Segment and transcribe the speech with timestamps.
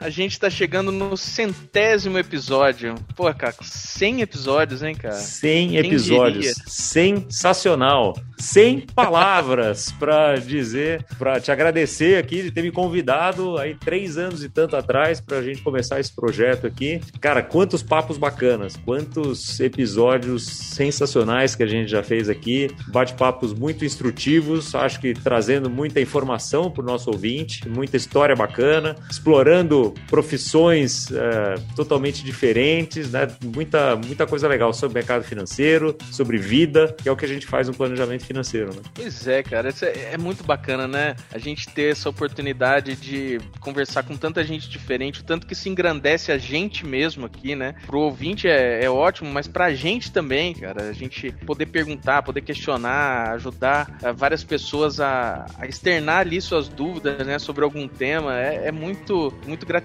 [0.00, 2.94] a gente está chegando no centésimo episódio.
[3.16, 5.14] Pô, Caco, 100 episódios, hein, cara?
[5.14, 6.54] 100 episódios.
[6.66, 8.14] Sensacional.
[8.38, 14.44] 100 palavras para dizer, para te agradecer aqui de ter me convidado aí três anos
[14.44, 17.00] e tanto atrás para a gente começar esse projeto aqui.
[17.20, 23.84] Cara, quantos papos bacanas, quantos episódios sensacionais que a gente já fez aqui, bate-papos muito
[23.84, 31.10] instrutivos, acho que trazendo muita informação para o nosso ouvinte, muita história bacana, explorando profissões
[31.10, 33.28] é, totalmente diferentes, né?
[33.42, 37.46] Muita, muita coisa legal sobre mercado financeiro, sobre vida, que é o que a gente
[37.46, 38.82] faz no planejamento financeiro, né?
[38.94, 41.16] Pois é, cara, é, é, muito bacana, né?
[41.32, 45.68] A gente ter essa oportunidade de conversar com tanta gente diferente, o tanto que se
[45.68, 47.74] engrandece a gente mesmo aqui, né?
[47.86, 52.42] Pro ouvinte é, é ótimo, mas pra gente também, cara, a gente poder perguntar, poder
[52.42, 58.38] questionar, ajudar eh, várias pessoas a, a externar ali suas dúvidas, né, sobre algum tema,
[58.38, 59.77] é, é muito, muito gratificante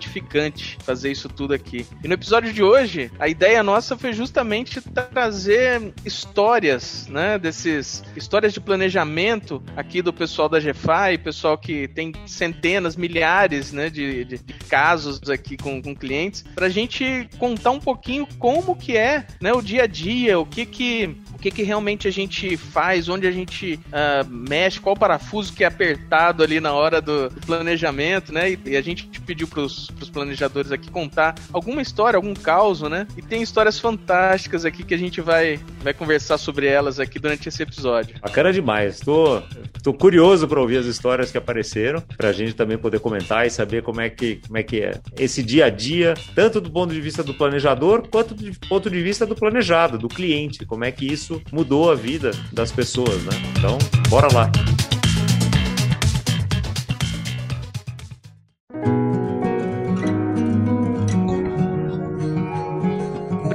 [0.80, 1.86] fazer isso tudo aqui.
[2.04, 8.54] E no episódio de hoje, a ideia nossa foi justamente trazer histórias, né, desses histórias
[8.54, 14.38] de planejamento aqui do pessoal da GFI, pessoal que tem centenas, milhares né, de, de,
[14.70, 19.54] casos aqui com, com clientes, para a gente contar um pouquinho como que é né,
[19.54, 23.32] o dia a dia, o que que, que, que realmente a gente faz, onde a
[23.32, 28.52] gente uh, mexe, qual parafuso que é apertado ali na hora do, planejamento, né?
[28.52, 33.06] E, e, a gente pediu para os planejadores aqui contar alguma história, algum caos, né?
[33.18, 37.50] E tem histórias fantásticas aqui que a gente vai, vai conversar sobre elas aqui durante
[37.50, 38.16] esse episódio.
[38.22, 39.02] Bacana demais.
[39.02, 39.42] Tô,
[39.82, 43.50] tô curioso para ouvir as histórias que apareceram, para a gente também poder comentar e
[43.50, 46.94] saber como é, que, como é que é esse dia a dia, tanto do ponto
[46.94, 50.92] de vista do planejador, quanto do ponto de vista do planejado, do cliente, como é
[50.92, 53.34] que isso mudou a vida das pessoas, né?
[53.58, 53.78] Então,
[54.10, 54.52] bora lá.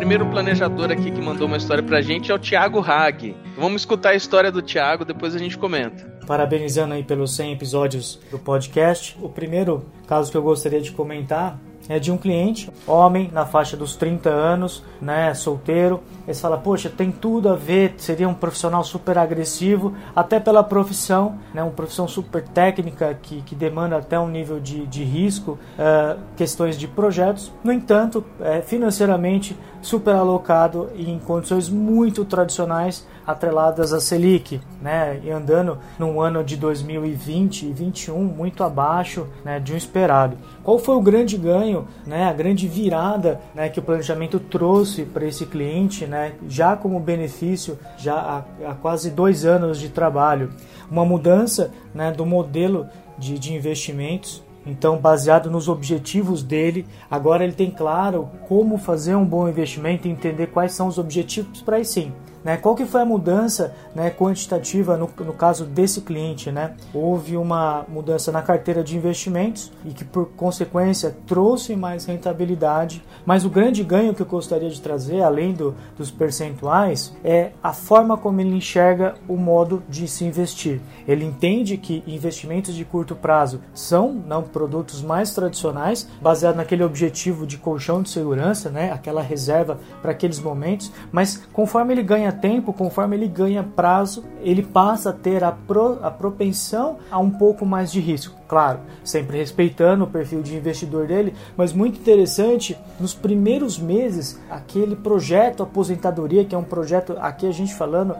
[0.09, 3.37] primeiro planejador aqui que mandou uma história pra gente é o Thiago Hag.
[3.59, 6.03] Vamos escutar a história do Thiago, depois a gente comenta.
[6.27, 9.15] Parabenizando aí pelos 100 episódios do podcast.
[9.21, 13.77] O primeiro caso que eu gostaria de comentar é de um cliente, homem, na faixa
[13.77, 16.01] dos 30 anos, né, solteiro.
[16.27, 21.39] Ele fala, poxa, tem tudo a ver, seria um profissional super agressivo, até pela profissão,
[21.55, 26.19] né, uma profissão super técnica que, que demanda até um nível de, de risco, uh,
[26.37, 27.51] questões de projetos.
[27.65, 35.21] No entanto, é, financeiramente super alocado e em condições muito tradicionais atreladas à Selic, né,
[35.23, 40.37] e andando num ano de 2020 e 2021 muito abaixo né, de um esperado.
[40.63, 45.27] Qual foi o grande ganho, né, a grande virada né, que o planejamento trouxe para
[45.27, 50.51] esse cliente, né, já como benefício, já há, há, quase dois anos de trabalho?
[50.91, 52.87] Uma mudança né, do modelo
[53.19, 59.25] de, de investimentos então, baseado nos objetivos dele, agora ele tem claro como fazer um
[59.25, 62.13] bom investimento e entender quais são os objetivos para aí sim
[62.49, 62.57] né?
[62.57, 66.51] Qual que foi a mudança né, quantitativa no, no caso desse cliente?
[66.51, 66.73] Né?
[66.95, 73.05] Houve uma mudança na carteira de investimentos e que, por consequência, trouxe mais rentabilidade.
[73.27, 77.75] Mas o grande ganho que eu gostaria de trazer, além do, dos percentuais, é a
[77.75, 80.81] forma como ele enxerga o modo de se investir.
[81.07, 87.47] Ele entende que investimentos de curto prazo são não produtos mais tradicionais, baseado naquele objetivo
[87.47, 92.73] de colchão de segurança, né, aquela reserva para aqueles momentos, mas conforme ele ganha tempo,
[92.73, 97.67] conforme ele ganha prazo, ele passa a ter a, pro, a propensão a um pouco
[97.67, 98.39] mais de risco.
[98.49, 104.97] Claro, sempre respeitando o perfil de investidor dele, mas muito interessante, nos primeiros meses, aquele
[104.97, 108.17] projeto aposentadoria, que é um projeto, aqui a gente falando, uh,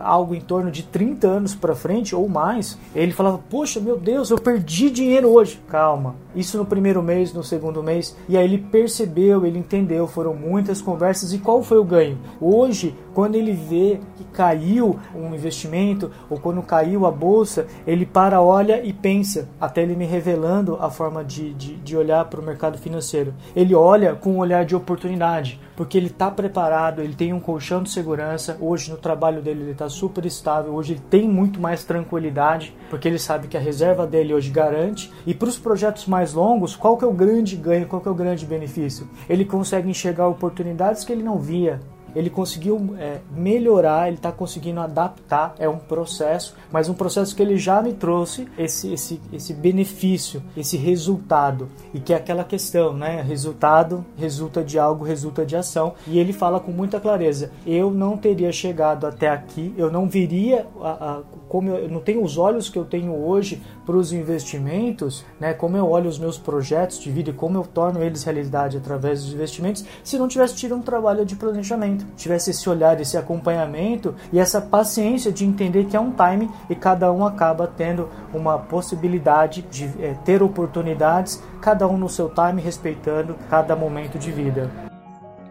[0.00, 4.30] algo em torno de 30 anos para frente ou mais, ele falava: Poxa, meu Deus,
[4.30, 5.60] eu perdi dinheiro hoje.
[5.68, 10.32] Calma, isso no primeiro mês, no segundo mês, e aí ele percebeu, ele entendeu, foram
[10.32, 12.18] muitas conversas e qual foi o ganho?
[12.40, 18.40] Hoje, quando ele vê que caiu um investimento ou quando caiu a bolsa, ele para,
[18.40, 22.44] olha e pensa até ele me revelando a forma de, de, de olhar para o
[22.44, 23.34] mercado financeiro.
[23.54, 27.82] Ele olha com um olhar de oportunidade, porque ele está preparado, ele tem um colchão
[27.82, 28.56] de segurança.
[28.60, 33.08] Hoje no trabalho dele ele está super estável, hoje ele tem muito mais tranquilidade, porque
[33.08, 35.12] ele sabe que a reserva dele hoje garante.
[35.26, 38.10] E para os projetos mais longos, qual que é o grande ganho, qual que é
[38.10, 39.08] o grande benefício?
[39.28, 41.80] Ele consegue enxergar oportunidades que ele não via
[42.14, 47.42] ele conseguiu é, melhorar, ele está conseguindo adaptar, é um processo, mas um processo que
[47.42, 52.92] ele já me trouxe esse, esse, esse benefício, esse resultado, e que é aquela questão,
[52.92, 53.22] né?
[53.22, 58.16] Resultado resulta de algo, resulta de ação, e ele fala com muita clareza: eu não
[58.16, 61.22] teria chegado até aqui, eu não viria a, a
[61.52, 65.52] como eu, não tenho os olhos que eu tenho hoje para os investimentos, né?
[65.52, 69.22] Como eu olho os meus projetos de vida e como eu torno eles realidade através
[69.22, 74.14] dos investimentos, se não tivesse tido um trabalho de planejamento, tivesse esse olhar, esse acompanhamento
[74.32, 78.58] e essa paciência de entender que é um time e cada um acaba tendo uma
[78.58, 84.91] possibilidade de é, ter oportunidades, cada um no seu time, respeitando cada momento de vida.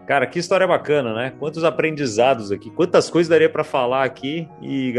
[0.06, 1.32] Cara, que história bacana, né?
[1.38, 4.92] Quantos aprendizados aqui, quantas coisas daria para falar aqui e,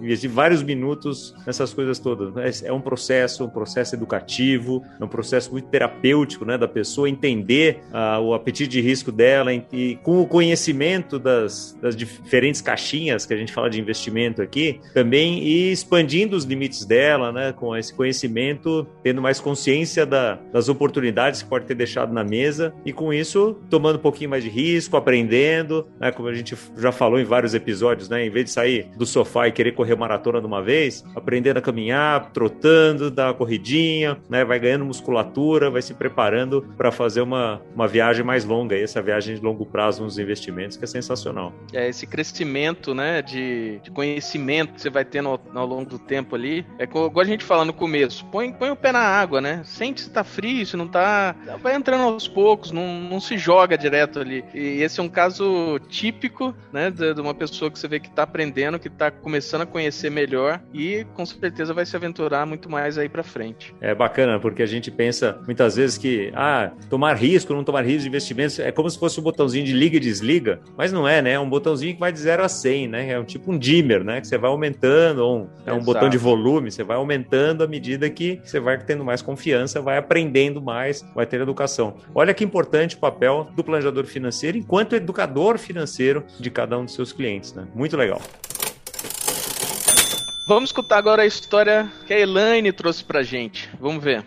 [0.00, 2.62] investir vários minutos nessas coisas todas.
[2.62, 6.56] É um processo, um processo educativo, é um processo muito terapêutico, né?
[6.56, 11.94] Da pessoa entender uh, o apetite de risco dela e com o conhecimento das, das
[11.94, 17.30] diferentes caixinhas que a gente fala de investimento aqui, também ir expandindo os limites dela,
[17.30, 17.52] né?
[17.52, 22.74] Com esse conhecimento, tendo mais consciência da, das oportunidades que pode ter deixado na mesa
[22.84, 26.12] e com isso tomando um pouco pouquinho mais de risco, aprendendo, né?
[26.12, 28.24] Como a gente já falou em vários episódios, né?
[28.24, 31.60] Em vez de sair do sofá e querer correr maratona de uma vez, aprendendo a
[31.60, 34.44] caminhar, trotando, dar uma corridinha, né?
[34.44, 39.34] Vai ganhando musculatura, vai se preparando para fazer uma, uma viagem mais longa, essa viagem
[39.34, 41.52] de longo prazo nos investimentos, que é sensacional.
[41.72, 45.98] É, esse crescimento, né, de, de conhecimento que você vai tendo ao, ao, longo do
[45.98, 49.40] tempo ali, é igual a gente fala no começo, põe, põe o pé na água,
[49.40, 49.62] né?
[49.64, 51.34] Sente se tá frio, se não tá.
[51.60, 54.44] Vai entrando aos poucos, não, não se joga direto ali.
[54.54, 58.22] E esse é um caso típico, né, de, uma pessoa que você vê que está
[58.22, 62.98] aprendendo, que está começando a conhecer melhor e com certeza vai se aventurar muito mais
[62.98, 63.74] aí para frente.
[63.80, 68.02] É bacana, porque a gente pensa muitas vezes que, ah, tomar risco, não tomar risco
[68.02, 71.22] de investimentos, é como se fosse um botãozinho de liga e desliga, mas não é,
[71.22, 71.32] né?
[71.32, 73.10] É um botãozinho que vai de 0 a 100, né?
[73.10, 74.20] É um tipo um dimmer, né?
[74.20, 78.08] Que você vai aumentando, um, é um botão de volume, você vai aumentando à medida
[78.10, 81.96] que você vai tendo mais confiança, vai aprendendo mais, vai ter educação.
[82.14, 86.84] Olha que importante o papel do planejador planejador financeiro enquanto educador financeiro de cada um
[86.84, 87.52] dos seus clientes.
[87.52, 87.66] Né?
[87.74, 88.20] Muito legal.
[90.46, 93.70] Vamos escutar agora a história que a Elaine trouxe pra gente.
[93.80, 94.24] Vamos ver.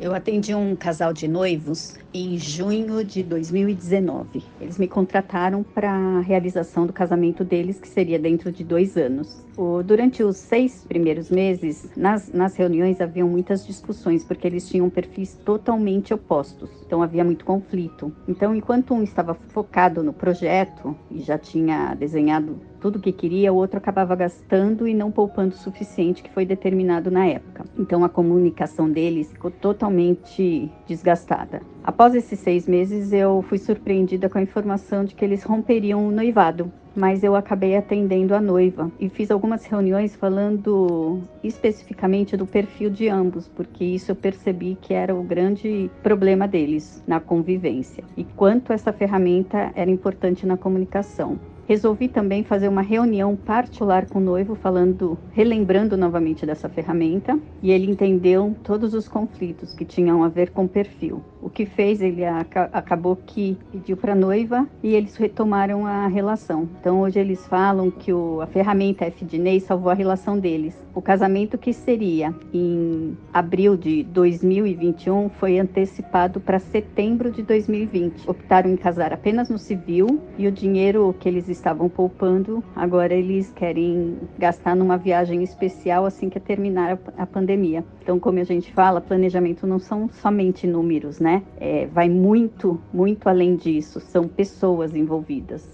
[0.00, 4.44] Eu atendi um casal de noivos em junho de 2019.
[4.60, 9.44] Eles me contrataram para a realização do casamento deles, que seria dentro de dois anos.
[9.84, 15.34] Durante os seis primeiros meses, nas, nas reuniões haviam muitas discussões, porque eles tinham perfis
[15.44, 18.12] totalmente opostos, então havia muito conflito.
[18.28, 23.52] Então, enquanto um estava focado no projeto e já tinha desenhado tudo o que queria,
[23.52, 27.64] o outro acabava gastando e não poupando o suficiente que foi determinado na época.
[27.76, 31.62] Então, a comunicação deles ficou totalmente desgastada.
[31.82, 36.12] Após esses seis meses, eu fui surpreendida com a informação de que eles romperiam o
[36.12, 42.90] noivado mas eu acabei atendendo a noiva e fiz algumas reuniões falando especificamente do perfil
[42.90, 48.24] de ambos, porque isso eu percebi que era o grande problema deles na convivência e
[48.24, 51.38] quanto essa ferramenta era importante na comunicação.
[51.68, 57.70] Resolvi também fazer uma reunião particular com o noivo, falando, relembrando novamente dessa ferramenta, e
[57.70, 61.22] ele entendeu todos os conflitos que tinham a ver com o perfil.
[61.42, 66.68] O que fez, ele acabou que pediu para a noiva e eles retomaram a relação.
[66.80, 70.74] Então hoje eles falam que o, a ferramenta FDNEI salvou a relação deles.
[70.94, 78.28] O casamento que seria em abril de 2021 foi antecipado para setembro de 2020.
[78.28, 83.52] Optaram em casar apenas no civil e o dinheiro que eles estavam poupando, agora eles
[83.52, 87.84] querem gastar numa viagem especial assim que terminar a pandemia.
[88.02, 91.42] Então, como a gente fala, planejamento não são somente números, né?
[91.58, 94.00] É, vai muito, muito além disso.
[94.00, 95.68] São pessoas envolvidas.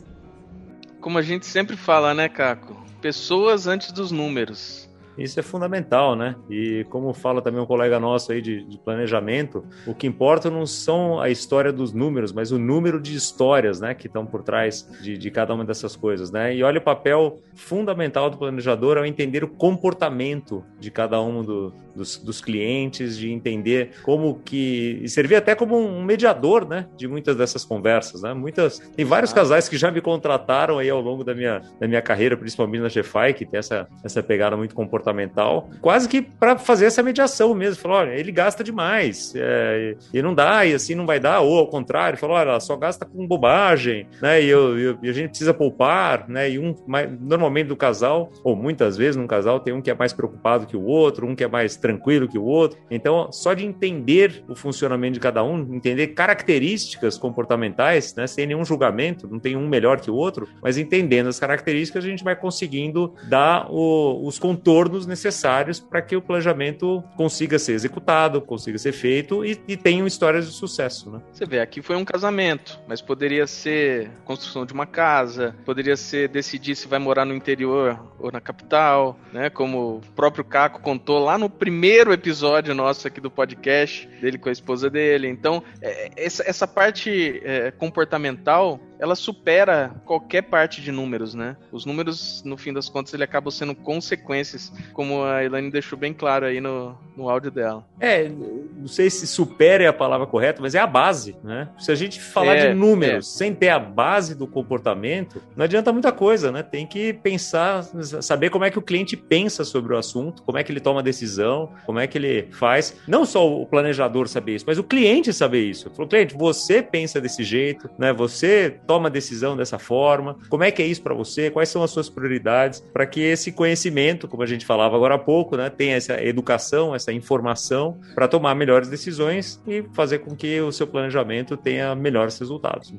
[1.01, 2.75] Como a gente sempre fala, né, Caco?
[3.01, 4.89] Pessoas antes dos números.
[5.17, 6.35] Isso é fundamental, né?
[6.51, 10.67] E como fala também um colega nosso aí de, de, planejamento, o que importa não
[10.67, 14.89] são a história dos números, mas o número de histórias, né, que estão por trás
[15.03, 16.55] de, de cada uma dessas coisas, né?
[16.55, 21.73] E olha o papel fundamental do planejador ao entender o comportamento de cada um do,
[21.95, 27.07] dos, dos, clientes, de entender como que e servir até como um mediador, né, de
[27.07, 28.35] muitas dessas conversas, né?
[28.35, 32.03] Muitas tem vários casais que já me contrataram aí ao longo da minha da minha
[32.03, 36.57] carreira, principalmente na GFI, que tem essa essa pegada muito comportamental comportamental, quase que para
[36.57, 37.83] fazer essa mediação mesmo.
[37.83, 41.59] Falou, olha, ele gasta demais, é, e não dá, e assim não vai dar, ou
[41.59, 44.43] ao contrário, falou, olha, só gasta com bobagem, né?
[44.43, 46.51] E, eu, eu, e a gente precisa poupar, né?
[46.51, 46.75] E um,
[47.21, 50.77] normalmente do casal, ou muitas vezes num casal, tem um que é mais preocupado que
[50.77, 52.79] o outro, um que é mais tranquilo que o outro.
[52.91, 58.27] Então, só de entender o funcionamento de cada um, entender características comportamentais, né?
[58.27, 62.09] Sem nenhum julgamento, não tem um melhor que o outro, mas entendendo as características, a
[62.09, 68.41] gente vai conseguindo dar o, os contornos necessários para que o planejamento consiga ser executado,
[68.41, 71.11] consiga ser feito e, e tenham histórias de sucesso.
[71.11, 71.21] Né?
[71.33, 76.29] Você vê, aqui foi um casamento, mas poderia ser construção de uma casa, poderia ser
[76.29, 79.51] decidir se vai morar no interior ou na capital, né?
[79.51, 84.49] Como o próprio Caco contou lá no primeiro episódio nosso aqui do podcast, dele com
[84.49, 85.29] a esposa dele.
[85.29, 91.57] Então, é, essa, essa parte é, comportamental ela supera qualquer parte de números, né?
[91.73, 96.13] Os números, no fim das contas, ele acabam sendo consequências, como a Elaine deixou bem
[96.13, 97.85] claro aí no, no áudio dela.
[98.01, 101.69] É, não sei se supera é a palavra correta, mas é a base, né?
[101.79, 103.39] Se a gente falar é, de números é.
[103.39, 106.63] sem ter a base do comportamento, não adianta muita coisa, né?
[106.63, 107.83] Tem que pensar,
[108.23, 111.03] saber como é que o cliente pensa sobre o assunto, como é que ele toma
[111.03, 112.97] decisão, como é que ele faz.
[113.07, 115.91] Não só o planejador saber isso, mas o cliente saber isso.
[115.91, 118.13] Falou, cliente, você pensa desse jeito, né?
[118.13, 120.37] Você toma decisão dessa forma?
[120.49, 121.51] Como é que é isso para você?
[121.51, 122.81] Quais são as suas prioridades?
[122.93, 126.95] Para que esse conhecimento, como a gente falava agora há pouco, né, tenha essa educação,
[126.95, 132.39] essa informação para tomar melhores decisões e fazer com que o seu planejamento tenha melhores
[132.39, 132.93] resultados.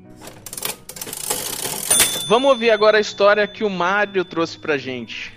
[2.27, 5.31] Vamos ouvir agora a história que o Mário trouxe pra gente.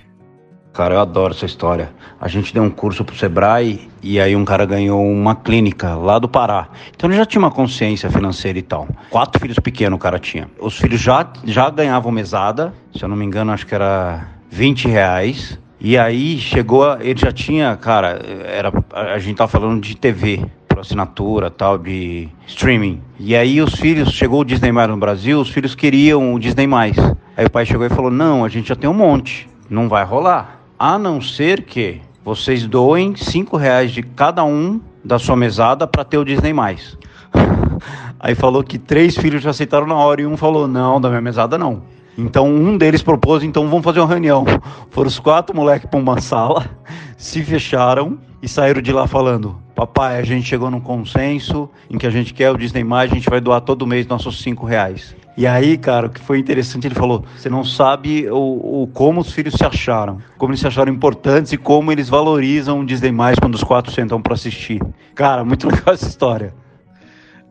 [0.79, 1.91] Cara, eu adoro essa história.
[2.21, 6.21] A gente deu um curso pro Sebrae e aí um cara ganhou uma clínica lá
[6.21, 6.69] do Pará.
[6.95, 8.87] Então ele já tinha uma consciência financeira e tal.
[9.11, 10.49] Quatro filhos pequenos o cara tinha.
[10.61, 14.87] Os filhos já, já ganhavam mesada, se eu não me engano, acho que era 20
[14.87, 15.59] reais.
[15.81, 20.79] E aí chegou, ele já tinha, cara, era, a gente tava falando de TV, por
[20.79, 23.03] assinatura, tal, de streaming.
[23.19, 26.69] E aí os filhos, chegou o Disney Mais no Brasil, os filhos queriam o Disney
[26.69, 26.97] Mais.
[27.37, 30.05] Aí o pai chegou e falou: "Não, a gente já tem um monte, não vai
[30.05, 35.87] rolar" a não ser que vocês doem cinco reais de cada um da sua mesada
[35.87, 36.97] para ter o Disney mais.
[38.21, 41.21] Aí falou que três filhos já aceitaram na hora e um falou não da minha
[41.21, 41.83] mesada não.
[42.17, 44.45] Então um deles propôs então vamos fazer uma reunião.
[44.91, 46.69] Foram os quatro moleques para uma sala,
[47.19, 52.07] se fecharam e saíram de lá falando: papai, a gente chegou num consenso em que
[52.07, 55.17] a gente quer o Disney mais, a gente vai doar todo mês nossos cinco reais.
[55.39, 59.21] E aí, cara, o que foi interessante, ele falou: você não sabe o, o, como
[59.21, 63.13] os filhos se acharam, como eles se acharam importantes e como eles valorizam o Disney
[63.13, 64.83] mais quando os quatro sentam para assistir.
[65.15, 66.53] Cara, muito legal essa história.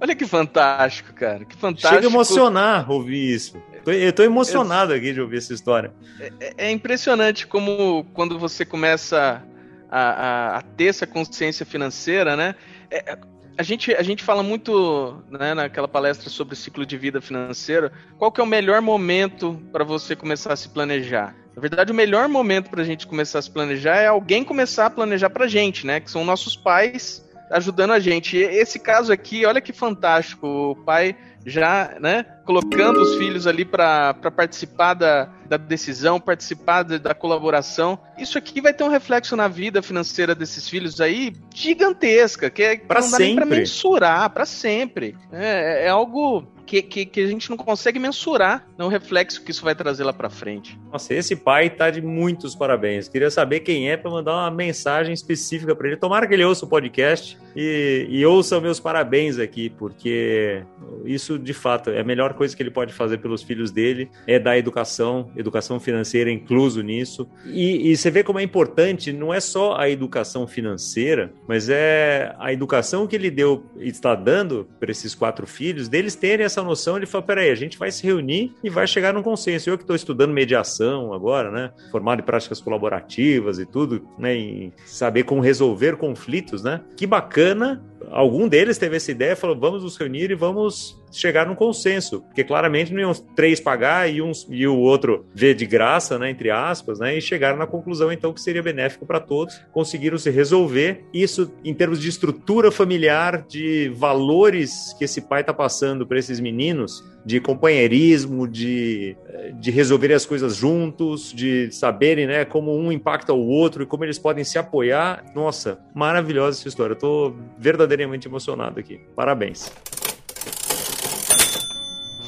[0.01, 1.45] Olha que fantástico, cara.
[1.45, 1.93] Que fantástico.
[1.93, 3.55] Chega a emocionar ouvir isso.
[3.85, 5.93] Eu tô emocionado aqui de ouvir essa história.
[6.19, 9.41] É, é, é impressionante como quando você começa
[9.89, 12.53] a, a, a, ter essa consciência financeira, né?
[12.91, 13.17] É,
[13.57, 17.91] a gente, a gente fala muito né, naquela palestra sobre ciclo de vida financeiro.
[18.17, 21.35] Qual que é o melhor momento para você começar a se planejar?
[21.55, 24.85] Na verdade, o melhor momento para a gente começar a se planejar é alguém começar
[24.85, 25.99] a planejar para a gente, né?
[25.99, 28.37] Que são nossos pais ajudando a gente.
[28.37, 30.47] E esse caso aqui, olha que fantástico.
[30.47, 31.15] O pai
[31.47, 37.97] já, né, colocando os filhos ali para participar da, da decisão, participar de, da colaboração.
[38.17, 42.75] Isso aqui vai ter um reflexo na vida financeira desses filhos aí gigantesca, que, é,
[42.75, 43.25] dá sempre.
[43.25, 45.15] nem para mensurar, para sempre.
[45.31, 49.63] É, é algo que, que, que, a gente não consegue mensurar no reflexo que isso
[49.63, 50.77] vai trazer lá para frente.
[50.91, 53.07] Nossa, esse pai tá de muitos parabéns.
[53.07, 55.97] Queria saber quem é para mandar uma mensagem específica para ele.
[55.97, 60.61] Tomara que ele ouça o podcast e, e ouça meus parabéns aqui, porque
[61.05, 64.37] isso de fato é a melhor coisa que ele pode fazer pelos filhos dele é
[64.37, 67.27] dar educação, educação financeira incluso nisso.
[67.45, 72.35] E, e você vê como é importante, não é só a educação financeira, mas é
[72.37, 76.56] a educação que ele deu e está dando para esses quatro filhos, deles terem essa
[76.57, 79.69] essa noção, ele falou: peraí, a gente vai se reunir e vai chegar num consenso.
[79.69, 81.71] Eu que estou estudando mediação agora, né?
[81.91, 84.35] Formado em práticas colaborativas e tudo, né?
[84.35, 86.81] Em saber como resolver conflitos, né?
[86.95, 87.83] Que bacana.
[88.09, 92.43] Algum deles teve essa ideia, falou: vamos nos reunir e vamos chegar num consenso, porque
[92.43, 96.51] claramente não iam três pagar e, um, e o outro ver de graça, né, entre
[96.51, 101.05] aspas, né, e chegaram na conclusão então que seria benéfico para todos, conseguiram se resolver.
[101.13, 106.39] Isso em termos de estrutura familiar, de valores que esse pai está passando para esses
[106.39, 109.17] meninos, de companheirismo, de,
[109.55, 114.05] de resolverem as coisas juntos, de saberem né, como um impacta o outro e como
[114.05, 115.25] eles podem se apoiar.
[115.35, 116.93] Nossa, maravilhosa essa história.
[116.93, 119.01] Eu estou verdadeiramente emocionado aqui.
[119.13, 119.69] Parabéns.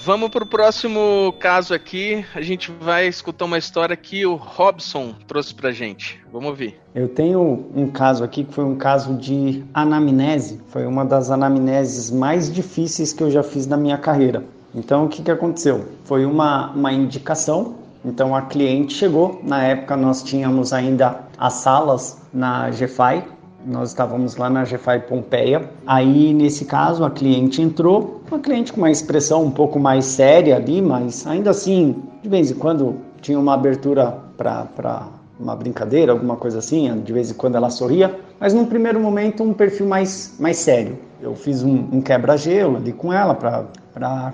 [0.03, 2.25] Vamos pro próximo caso aqui.
[2.35, 6.19] A gente vai escutar uma história que o Robson trouxe pra gente.
[6.29, 6.77] Vamos ouvir.
[6.93, 10.59] Eu tenho um caso aqui que foi um caso de anamnese.
[10.67, 14.43] Foi uma das anamneses mais difíceis que eu já fiz na minha carreira.
[14.73, 15.85] Então, o que, que aconteceu?
[16.03, 17.75] Foi uma, uma indicação.
[18.03, 19.39] Então, a cliente chegou.
[19.43, 23.23] Na época, nós tínhamos ainda as salas na GFI,
[23.65, 25.69] nós estávamos lá na GFI Pompeia.
[25.85, 30.55] Aí, nesse caso, a cliente entrou, uma cliente com uma expressão um pouco mais séria
[30.55, 35.07] ali, mas ainda assim, de vez em quando tinha uma abertura para
[35.39, 39.43] uma brincadeira, alguma coisa assim, de vez em quando ela sorria, mas num primeiro momento
[39.43, 40.97] um perfil mais, mais sério.
[41.21, 43.65] Eu fiz um, um quebra-gelo ali com ela para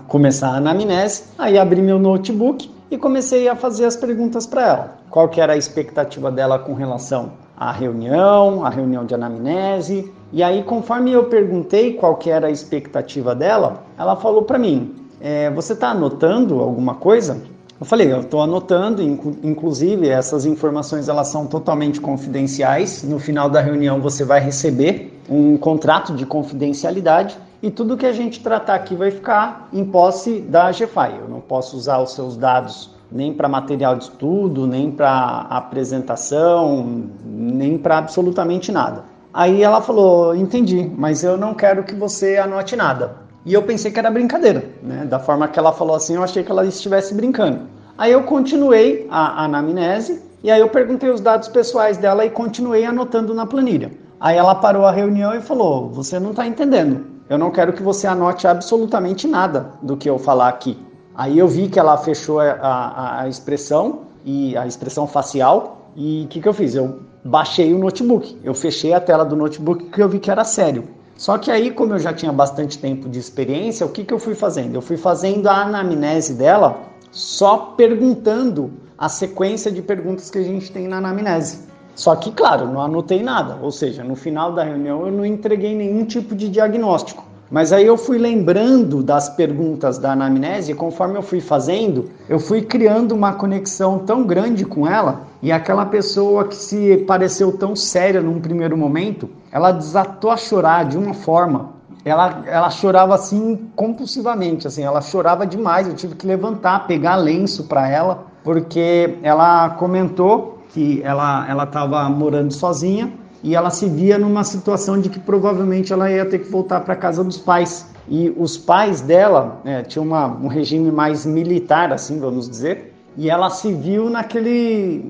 [0.07, 4.97] começar a anamnese, aí abri meu notebook e comecei a fazer as perguntas para ela.
[5.09, 10.11] Qual que era a expectativa dela com relação à reunião, a reunião de anamnese.
[10.31, 14.93] E aí, conforme eu perguntei qual que era a expectativa dela, ela falou para mim:
[15.21, 17.41] é, "Você está anotando alguma coisa?"
[17.79, 19.01] Eu falei: "Eu estou anotando.
[19.01, 23.03] Inclusive, essas informações elas são totalmente confidenciais.
[23.03, 28.13] No final da reunião, você vai receber um contrato de confidencialidade." E tudo que a
[28.13, 31.17] gente tratar aqui vai ficar em posse da GFI.
[31.19, 37.07] Eu não posso usar os seus dados nem para material de estudo, nem para apresentação,
[37.23, 39.03] nem para absolutamente nada.
[39.33, 43.25] Aí ela falou: Entendi, mas eu não quero que você anote nada.
[43.45, 45.05] E eu pensei que era brincadeira, né?
[45.05, 47.67] Da forma que ela falou assim, eu achei que ela estivesse brincando.
[47.95, 52.29] Aí eu continuei a, a anamnese e aí eu perguntei os dados pessoais dela e
[52.29, 53.91] continuei anotando na planilha.
[54.19, 57.05] Aí ela parou a reunião e falou: Você não está entendendo.
[57.27, 60.77] Eu não quero que você anote absolutamente nada do que eu falar aqui.
[61.15, 65.89] Aí eu vi que ela fechou a, a, a expressão e a expressão facial.
[65.95, 66.75] E o que, que eu fiz?
[66.75, 68.37] Eu baixei o notebook.
[68.43, 70.83] Eu fechei a tela do notebook porque eu vi que era sério.
[71.17, 74.19] Só que aí, como eu já tinha bastante tempo de experiência, o que, que eu
[74.19, 74.75] fui fazendo?
[74.75, 76.77] Eu fui fazendo a anamnese dela
[77.11, 81.59] só perguntando a sequência de perguntas que a gente tem na anamnese.
[81.95, 83.57] Só que, claro, não anotei nada.
[83.61, 87.23] Ou seja, no final da reunião eu não entreguei nenhum tipo de diagnóstico.
[87.49, 92.39] Mas aí eu fui lembrando das perguntas da anamnese, e conforme eu fui fazendo, eu
[92.39, 97.75] fui criando uma conexão tão grande com ela, e aquela pessoa que se pareceu tão
[97.75, 101.75] séria num primeiro momento, ela desatou a chorar de uma forma.
[102.03, 105.87] Ela, ela chorava assim compulsivamente, assim, ela chorava demais.
[105.87, 112.09] Eu tive que levantar, pegar lenço para ela, porque ela comentou que ela ela estava
[112.09, 116.51] morando sozinha e ela se via numa situação de que provavelmente ela ia ter que
[116.51, 117.87] voltar para casa dos pais.
[118.09, 123.29] E os pais dela é, tinham uma, um regime mais militar, assim, vamos dizer, e
[123.29, 125.09] ela se viu naquele.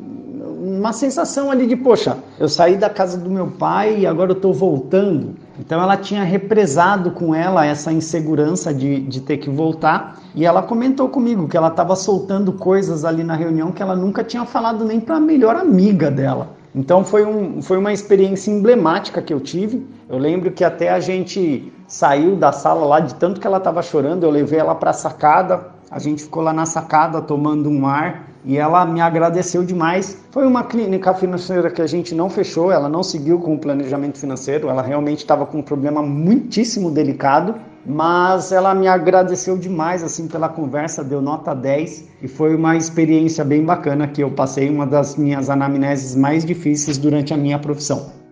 [0.62, 4.36] uma sensação ali de, poxa, eu saí da casa do meu pai e agora eu
[4.36, 5.36] estou voltando.
[5.59, 10.61] Então ela tinha represado com ela essa insegurança de, de ter que voltar e ela
[10.61, 14.83] comentou comigo que ela estava soltando coisas ali na reunião que ela nunca tinha falado
[14.83, 16.49] nem para a melhor amiga dela.
[16.73, 19.87] Então foi, um, foi uma experiência emblemática que eu tive.
[20.09, 23.81] Eu lembro que até a gente saiu da sala lá de tanto que ela estava
[23.81, 25.73] chorando, eu levei ela para a sacada.
[25.89, 30.17] A gente ficou lá na sacada tomando um ar e ela me agradeceu demais.
[30.31, 34.17] Foi uma clínica financeira que a gente não fechou, ela não seguiu com o planejamento
[34.17, 37.55] financeiro, ela realmente estava com um problema muitíssimo delicado
[37.86, 43.45] mas ela me agradeceu demais assim pela conversa, deu nota 10 e foi uma experiência
[43.45, 48.24] bem bacana que eu passei, uma das minhas anamneses mais difíceis durante a minha profissão.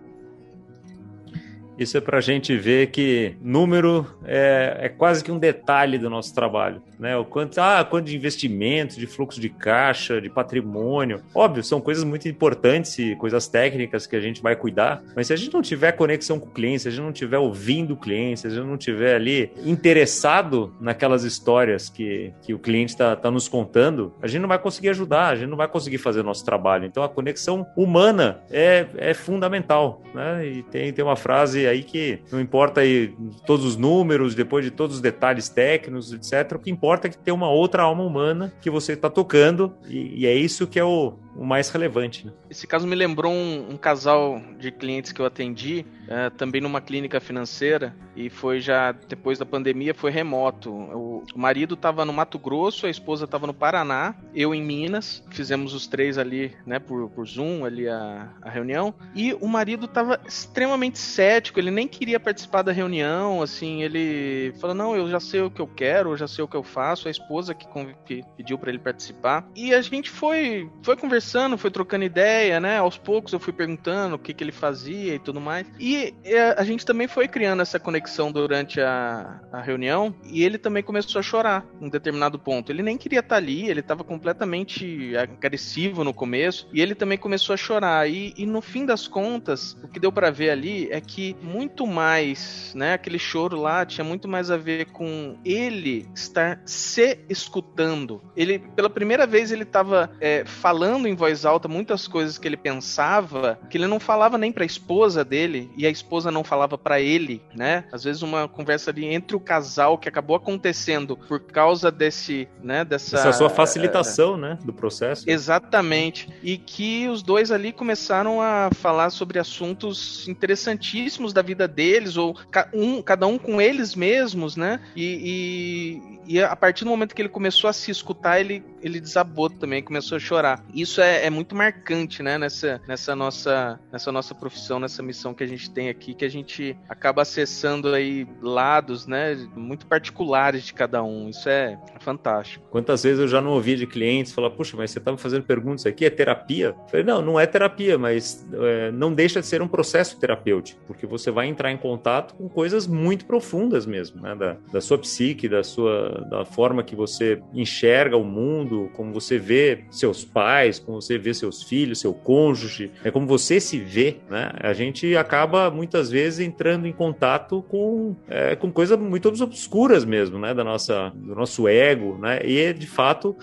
[1.78, 6.08] Isso é para a gente ver que número é, é, quase que um detalhe do
[6.08, 6.82] nosso trabalho.
[6.98, 7.16] Né?
[7.16, 11.20] O quanto, ah, quanto de investimento, de fluxo de caixa, de patrimônio.
[11.34, 15.32] Óbvio, são coisas muito importantes e coisas técnicas que a gente vai cuidar, mas se
[15.32, 17.96] a gente não tiver conexão com o cliente, se a gente não tiver ouvindo o
[17.96, 23.16] cliente, se a gente não tiver ali interessado naquelas histórias que, que o cliente está
[23.16, 26.20] tá nos contando, a gente não vai conseguir ajudar, a gente não vai conseguir fazer
[26.20, 26.86] o nosso trabalho.
[26.86, 30.02] Então a conexão humana é, é fundamental.
[30.14, 30.46] Né?
[30.46, 33.14] E tem, tem uma frase aí que não importa aí
[33.46, 36.56] todos os números, depois de todos os detalhes técnicos, etc.
[36.56, 40.22] O que importa é que tem uma outra alma humana que você está tocando e,
[40.22, 42.26] e, é isso que é o, o mais relevante.
[42.26, 42.32] Né?
[42.48, 46.80] Esse caso me lembrou um, um, casal de clientes que eu atendi, é, também numa
[46.80, 50.70] clínica financeira, e foi já depois da pandemia, foi remoto.
[50.70, 55.22] O, o marido estava no Mato Grosso, a esposa estava no Paraná, eu em Minas,
[55.30, 59.86] fizemos os três ali, né, por, por Zoom, ali a, a reunião, e o marido
[59.86, 65.08] estava extremamente cético frenético, ele nem queria participar da reunião, assim, ele falou: "Não, eu
[65.08, 67.08] já sei o que eu quero, eu já sei o que eu faço".
[67.08, 67.66] A esposa que,
[68.04, 69.46] que pediu para ele participar.
[69.54, 72.78] E a gente foi foi conversando, foi trocando ideia, né?
[72.78, 75.66] Aos poucos eu fui perguntando o que que ele fazia e tudo mais.
[75.78, 76.14] E
[76.56, 81.18] a gente também foi criando essa conexão durante a, a reunião e ele também começou
[81.18, 82.70] a chorar em determinado ponto.
[82.72, 87.54] Ele nem queria estar ali, ele estava completamente agressivo no começo e ele também começou
[87.54, 88.08] a chorar.
[88.08, 91.86] E, e no fim das contas, o que deu para ver ali é que muito
[91.86, 98.22] mais, né, aquele choro lá tinha muito mais a ver com ele estar se escutando.
[98.36, 102.56] Ele, pela primeira vez, ele estava é, falando em voz alta muitas coisas que ele
[102.56, 106.78] pensava, que ele não falava nem para a esposa dele e a esposa não falava
[106.78, 107.84] para ele, né?
[107.92, 112.84] Às vezes uma conversa ali entre o casal que acabou acontecendo por causa desse, né,
[112.84, 115.28] dessa essa sua facilitação, é, né, do processo.
[115.28, 116.28] Exatamente.
[116.42, 122.36] E que os dois ali começaram a falar sobre assuntos interessantíssimos da vida deles, ou
[122.72, 124.80] um, cada um com eles mesmos, né?
[124.96, 129.00] E, e, e, a partir do momento que ele começou a se escutar, ele, ele
[129.00, 130.64] desabou também, começou a chorar.
[130.72, 132.38] Isso é, é muito marcante, né?
[132.38, 136.30] Nessa, nessa, nossa, nessa nossa profissão, nessa missão que a gente tem aqui, que a
[136.30, 139.34] gente acaba acessando aí lados, né?
[139.54, 141.28] Muito particulares de cada um.
[141.28, 142.64] Isso é fantástico.
[142.70, 145.86] Quantas vezes eu já não ouvi de clientes falar, puxa, mas você estava fazendo perguntas
[145.86, 146.74] aqui, é terapia?
[146.78, 150.80] Eu falei, não, não é terapia, mas é, não deixa de ser um processo terapêutico,
[150.86, 154.34] porque você vai entrar em contato com coisas muito profundas mesmo, né?
[154.34, 159.38] Da, da sua psique, da sua da forma que você enxerga o mundo, como você
[159.38, 164.16] vê seus pais, como você vê seus filhos, seu cônjuge, é como você se vê,
[164.30, 164.50] né?
[164.60, 170.38] A gente acaba muitas vezes entrando em contato com, é, com coisas muito obscuras mesmo,
[170.38, 170.54] né?
[170.54, 172.40] Da nossa, do nosso ego, né?
[172.44, 173.36] E de fato,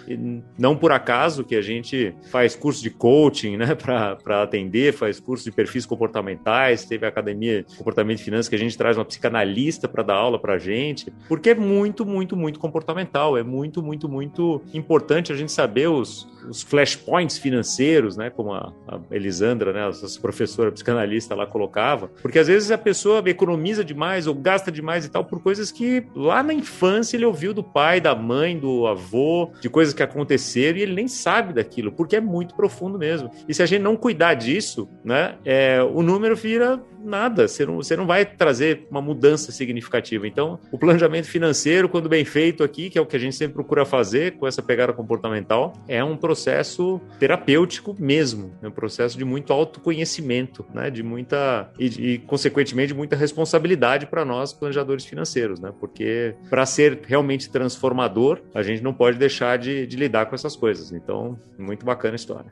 [0.57, 3.75] não por acaso que a gente faz curso de coaching, né?
[3.75, 8.55] Para atender, faz curso de perfis comportamentais, teve a academia de comportamento e finanças que
[8.55, 12.59] a gente traz uma psicanalista para dar aula para gente, porque é muito, muito, muito
[12.59, 18.29] comportamental, é muito, muito, muito importante a gente saber os, os flashpoints financeiros, né?
[18.29, 19.81] Como a, a Elisandra, né?
[19.81, 25.05] A professora psicanalista lá colocava, porque às vezes a pessoa economiza demais ou gasta demais
[25.05, 28.87] e tal por coisas que lá na infância ele ouviu do pai, da mãe, do
[28.87, 33.31] avô, de coisas que aconteceram e ele nem sabe daquilo, porque é muito profundo mesmo.
[33.47, 37.77] E se a gente não cuidar disso, né, é, o número vira nada, você não,
[37.77, 40.27] você não vai trazer uma mudança significativa.
[40.27, 43.53] Então, o planejamento financeiro, quando bem feito aqui, que é o que a gente sempre
[43.55, 49.25] procura fazer com essa pegada comportamental, é um processo terapêutico mesmo, é um processo de
[49.25, 55.71] muito autoconhecimento, né, de muita e, e consequentemente muita responsabilidade para nós planejadores financeiros, né,
[55.79, 60.55] porque para ser realmente transformador, a gente não pode deixar de, de lidar com essas
[60.55, 60.91] coisas.
[60.91, 62.51] Então, muito bacana a história.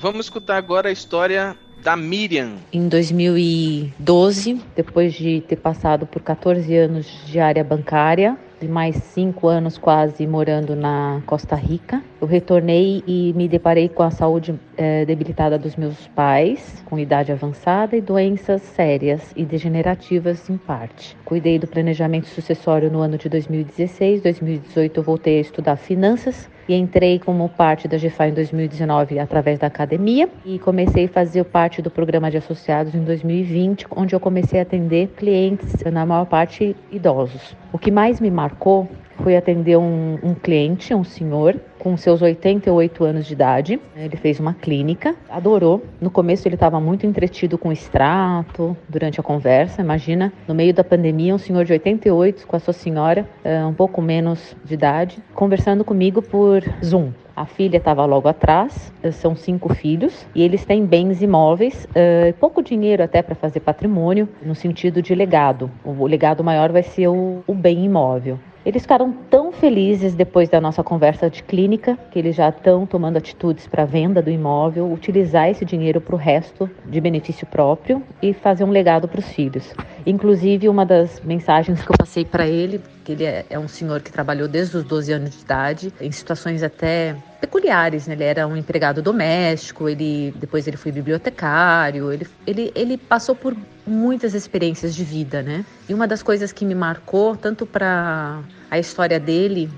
[0.00, 2.52] Vamos escutar agora a história da Miriam.
[2.72, 9.48] Em 2012, depois de ter passado por 14 anos de área bancária, e mais cinco
[9.48, 15.04] anos quase morando na Costa Rica, eu retornei e me deparei com a saúde é,
[15.04, 21.16] debilitada dos meus pais, com idade avançada e doenças sérias e degenerativas em parte.
[21.24, 26.74] Cuidei do planejamento sucessório no ano de 2016, 2018 eu voltei a estudar finanças e
[26.74, 31.80] entrei como parte da GFA em 2019 através da academia e comecei a fazer parte
[31.80, 36.76] do programa de associados em 2020, onde eu comecei a atender clientes, na maior parte
[36.90, 37.56] idosos.
[37.72, 38.88] O que mais me marcou
[39.22, 43.80] foi atender um, um, cliente, um senhor, com seus 88 anos de idade.
[43.96, 45.82] Ele fez uma clínica, adorou.
[46.00, 49.82] No começo ele estava muito entretido com extrato durante a conversa.
[49.82, 53.74] Imagina, no meio da pandemia, um senhor de 88 com a sua senhora, eh, um
[53.74, 57.10] pouco menos de idade, conversando comigo por Zoom.
[57.38, 62.32] A filha estava logo atrás, eh, são cinco filhos e eles têm bens imóveis, uh,
[62.40, 65.70] pouco dinheiro até para fazer patrimônio, no sentido de legado.
[65.84, 68.40] O legado maior vai ser o, o bem imóvel.
[68.66, 73.16] Eles ficaram tão felizes depois da nossa conversa de clínica que eles já estão tomando
[73.16, 78.02] atitudes para a venda do imóvel, utilizar esse dinheiro para o resto de benefício próprio
[78.20, 79.72] e fazer um legado para os filhos.
[80.04, 84.02] Inclusive, uma das mensagens que eu passei para ele, que ele é, é um senhor
[84.02, 88.12] que trabalhou desde os 12 anos de idade, em situações até peculiares, né?
[88.12, 93.56] Ele era um empregado doméstico, ele depois ele foi bibliotecário, ele, ele, ele passou por
[93.86, 95.64] muitas experiências de vida, né?
[95.88, 99.70] E uma das coisas que me marcou, tanto para a história dele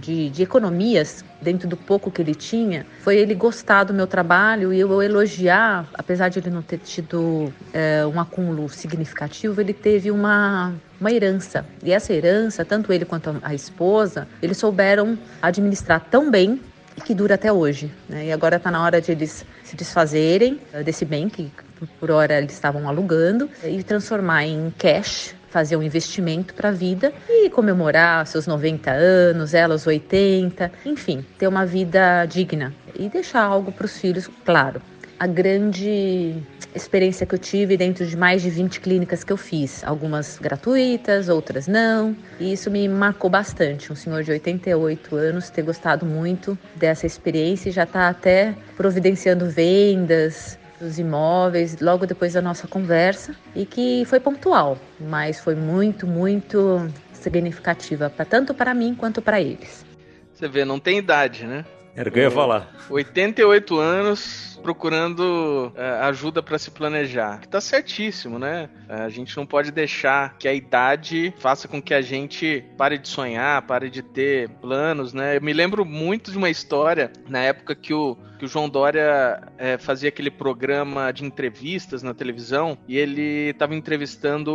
[0.00, 4.72] de, de, economias, dentro do pouco que ele tinha, foi ele gostar do meu trabalho
[4.72, 10.10] e eu elogiar, apesar de ele não ter tido é, um acúmulo significativo, ele teve
[10.10, 11.64] uma, uma herança.
[11.82, 16.60] E essa herança, tanto ele quanto a esposa, eles souberam administrar tão bem
[17.04, 17.90] que dura até hoje.
[18.08, 18.26] Né?
[18.26, 21.50] E agora está na hora de eles se desfazerem eh, desse bem que
[21.98, 27.12] por hora eles estavam alugando e transformar em cash fazer um investimento para a vida
[27.28, 33.72] e comemorar seus 90 anos, elas 80, enfim, ter uma vida digna e deixar algo
[33.72, 34.80] para os filhos, claro.
[35.20, 36.34] A grande
[36.74, 41.28] experiência que eu tive dentro de mais de 20 clínicas que eu fiz, algumas gratuitas,
[41.28, 43.92] outras não, e isso me marcou bastante.
[43.92, 49.44] Um senhor de 88 anos ter gostado muito dessa experiência e já está até providenciando
[49.50, 56.06] vendas, dos imóveis logo depois da nossa conversa e que foi pontual, mas foi muito,
[56.06, 59.84] muito significativa, pra, tanto para mim quanto para eles.
[60.32, 61.66] Você vê, não tem idade, né?
[61.94, 62.72] Era o que eu ia falar.
[62.88, 67.40] 88 anos procurando uh, ajuda para se planejar.
[67.40, 68.68] Que tá certíssimo, né?
[68.88, 72.98] Uh, a gente não pode deixar que a idade faça com que a gente pare
[72.98, 75.36] de sonhar, pare de ter planos, né?
[75.36, 79.42] Eu me lembro muito de uma história na época que o que o João Dória
[79.58, 84.50] é, fazia aquele programa de entrevistas na televisão e ele estava entrevistando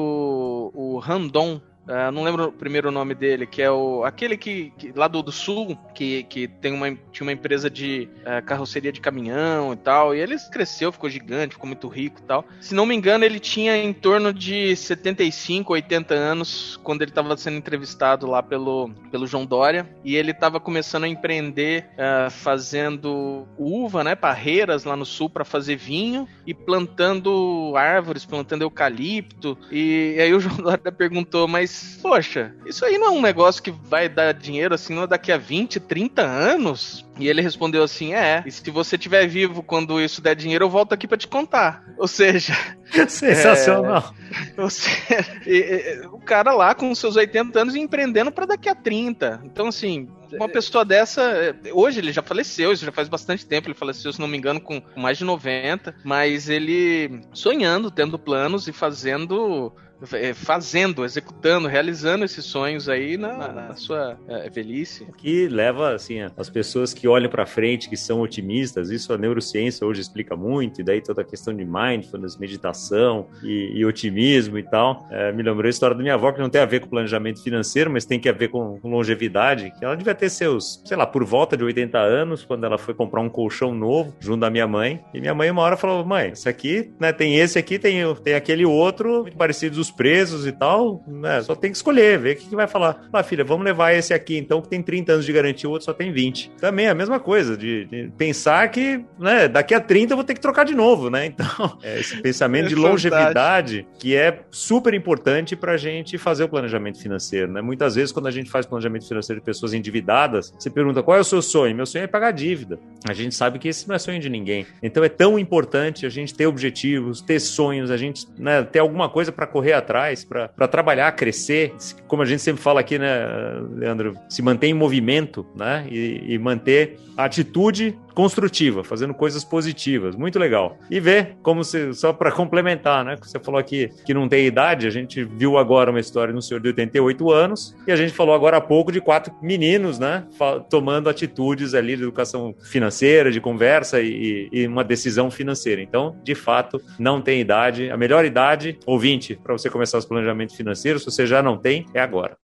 [0.74, 4.91] o Randon, Uh, não lembro o primeiro nome dele, que é o aquele que, que
[4.95, 9.00] lá do, do sul, que, que tem uma, tinha uma empresa de uh, carroceria de
[9.00, 10.15] caminhão e tal.
[10.15, 12.43] E ele cresceu, ficou gigante, ficou muito rico e tal.
[12.60, 17.38] Se não me engano, ele tinha em torno de 75, 80 anos quando ele estava
[17.38, 19.88] sendo entrevistado lá pelo, pelo João Dória.
[20.04, 25.45] E ele estava começando a empreender uh, fazendo uva, né, parreiras lá no sul para
[25.45, 29.56] fazer vinho e plantando árvores, plantando eucalipto.
[29.71, 33.62] E, e aí o João Dória perguntou, mas poxa, isso aí não é um negócio
[33.62, 37.05] que vai dar dinheiro assim daqui a 20, 30 anos?
[37.17, 40.69] E ele respondeu assim: é, e se você estiver vivo quando isso der dinheiro, eu
[40.69, 41.84] volto aqui para te contar.
[41.97, 42.54] Ou seja.
[43.08, 44.13] Sensacional.
[44.58, 44.89] É, você,
[45.45, 49.41] e, e, o cara lá com seus 80 anos empreendendo para daqui a 30.
[49.45, 53.75] Então, assim, uma pessoa dessa, hoje ele já faleceu, isso já faz bastante tempo, ele
[53.75, 58.73] faleceu, se não me engano, com mais de 90, mas ele sonhando, tendo planos e
[58.73, 59.73] fazendo
[60.13, 65.08] é, fazendo, executando, realizando esses sonhos aí na, na sua é, velhice.
[65.17, 68.89] Que leva assim as pessoas que olham para frente, que são otimistas.
[68.89, 70.82] Isso a neurociência hoje explica muito.
[70.82, 75.08] E daí toda a questão de mindfulness, meditação e, e otimismo e tal.
[75.12, 77.41] É, me lembrou a história da minha avó que não tem a ver com planejamento
[77.41, 79.72] financeiro, mas tem que a ver com, com longevidade.
[79.78, 82.94] Que ela devia ter seus, sei lá, por volta de 80 anos quando ela foi
[82.94, 85.04] comprar um colchão novo junto da minha mãe.
[85.13, 87.12] E minha mãe uma hora falou: mãe, isso aqui, né?
[87.12, 91.41] Tem esse aqui, tem, tem aquele outro, muito parecidos os presos e tal, né?
[91.41, 93.08] Só tem que escolher, ver o que, que vai falar.
[93.12, 95.86] Ah, filha, vamos levar esse aqui então, que tem 30 anos de garantia, o outro
[95.86, 96.52] só tem 20.
[96.60, 100.23] Também é a mesma coisa, de, de pensar que, né, daqui a 30 eu vou
[100.23, 101.25] ter que trocar de novo, né?
[101.25, 106.43] Então, é esse pensamento é de longevidade que é super importante para a gente fazer
[106.43, 107.62] o planejamento financeiro, né?
[107.62, 111.19] Muitas vezes, quando a gente faz planejamento financeiro de pessoas endividadas, você pergunta qual é
[111.19, 111.75] o seu sonho?
[111.75, 112.79] Meu sonho é pagar dívida.
[113.08, 114.65] A gente sabe que esse não é sonho de ninguém.
[114.81, 119.10] Então, é tão importante a gente ter objetivos, ter sonhos, a gente né, ter alguma
[119.10, 121.73] coisa para correr atrás, para trabalhar, crescer.
[122.08, 123.27] Como a gente sempre fala aqui, né,
[123.75, 124.15] Leandro?
[124.29, 125.86] Se manter em movimento, né?
[125.89, 126.85] E, e manter
[127.17, 130.15] atitude construtiva, fazendo coisas positivas.
[130.15, 130.78] Muito legal.
[130.89, 133.17] E ver como se, só para complementar, né?
[133.21, 136.60] Você falou aqui que não tem idade, a gente viu agora uma história no senhor
[136.60, 140.26] de 88 anos e a gente falou agora há pouco de quatro meninos, né?
[140.69, 145.82] Tomando atitudes ali de educação financeira, de conversa e, e uma decisão financeira.
[145.82, 147.89] Então, de fato, não tem idade.
[147.89, 151.86] A melhor idade, ouvinte, para você começar os planejamentos financeiros, se você já não tem,
[151.93, 152.38] é agora.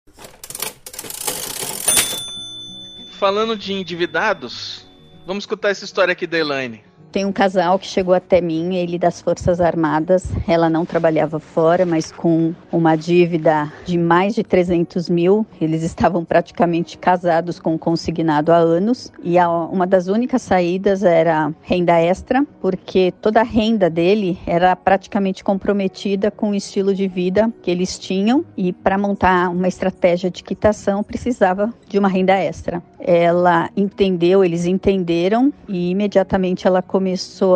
[3.18, 4.87] Falando de endividados,
[5.26, 6.85] vamos escutar essa história aqui da Elaine.
[7.11, 10.31] Tem um casal que chegou até mim, ele das Forças Armadas.
[10.47, 15.47] Ela não trabalhava fora, mas com uma dívida de mais de 300 mil.
[15.59, 19.11] Eles estavam praticamente casados com o consignado há anos.
[19.25, 25.42] E uma das únicas saídas era renda extra, porque toda a renda dele era praticamente
[25.42, 28.44] comprometida com o estilo de vida que eles tinham.
[28.55, 32.83] E para montar uma estratégia de quitação, precisava de uma renda extra.
[33.01, 36.97] Ela entendeu, eles entenderam e imediatamente ela começou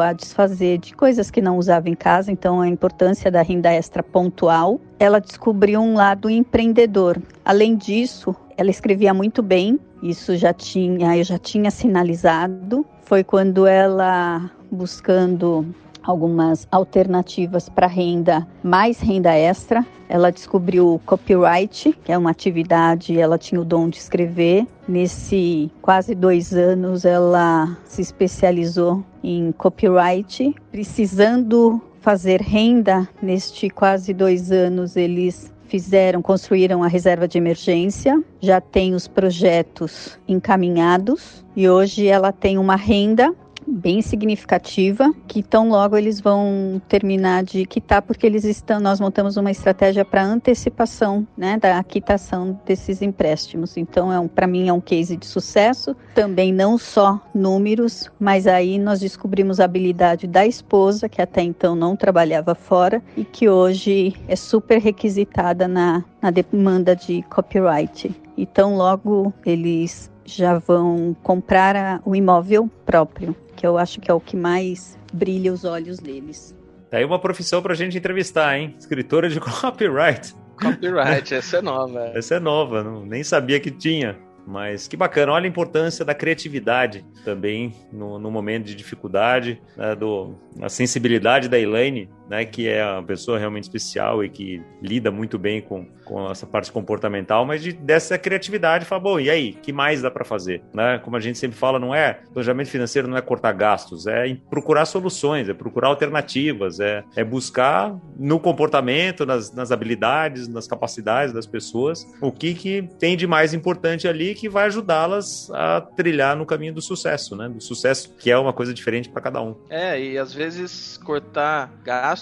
[0.01, 4.03] a desfazer de coisas que não usava em casa, então a importância da renda extra
[4.03, 4.81] pontual.
[4.99, 7.21] Ela descobriu um lado empreendedor.
[7.45, 12.85] Além disso, ela escrevia muito bem, isso já tinha, eu já tinha sinalizado.
[13.05, 15.67] Foi quando ela buscando
[16.03, 19.85] algumas alternativas para renda, mais renda extra.
[20.09, 24.67] Ela descobriu copyright, que é uma atividade, ela tinha o dom de escrever.
[24.87, 33.09] Nesse quase dois anos, ela se especializou em copyright, precisando fazer renda.
[33.23, 40.19] Neste quase dois anos, eles fizeram, construíram a reserva de emergência, já tem os projetos
[40.29, 43.35] encaminhados e hoje ela tem uma renda
[43.73, 49.37] bem significativa, que tão logo eles vão terminar de quitar, porque eles estão, nós montamos
[49.37, 53.77] uma estratégia para antecipação, né, da quitação desses empréstimos.
[53.77, 55.97] Então, é um, para mim é um case de sucesso.
[56.15, 61.75] Também não só números, mas aí nós descobrimos a habilidade da esposa, que até então
[61.75, 68.15] não trabalhava fora e que hoje é super requisitada na, na demanda de copyright.
[68.37, 74.15] Então, logo eles já vão comprar a, o imóvel próprio que eu acho que é
[74.15, 76.53] o que mais brilha os olhos deles.
[76.91, 78.75] Tá aí uma profissão pra gente entrevistar, hein?
[78.77, 80.35] Escritora de copyright.
[80.61, 82.11] Copyright, essa é nova.
[82.13, 84.19] Essa é nova, não, nem sabia que tinha.
[84.45, 89.95] Mas que bacana, olha a importância da criatividade também no, no momento de dificuldade, né,
[89.95, 95.11] do, a sensibilidade da Elaine, né, que é uma pessoa realmente especial e que lida
[95.11, 99.53] muito bem com, com essa parte comportamental, mas de, dessa criatividade, fala, bom, e aí,
[99.53, 100.63] que mais dá para fazer?
[100.73, 100.99] Né?
[101.05, 104.87] Como a gente sempre fala, não é planejamento financeiro, não é cortar gastos, é procurar
[104.87, 111.47] soluções, é procurar alternativas, é, é buscar no comportamento, nas, nas habilidades, nas capacidades das
[111.47, 116.47] pessoas, o que, que tem de mais importante ali que vai ajudá-las a trilhar no
[116.47, 117.47] caminho do sucesso, né?
[117.47, 119.55] Do sucesso, que é uma coisa diferente para cada um.
[119.69, 122.22] É, e às vezes cortar gastos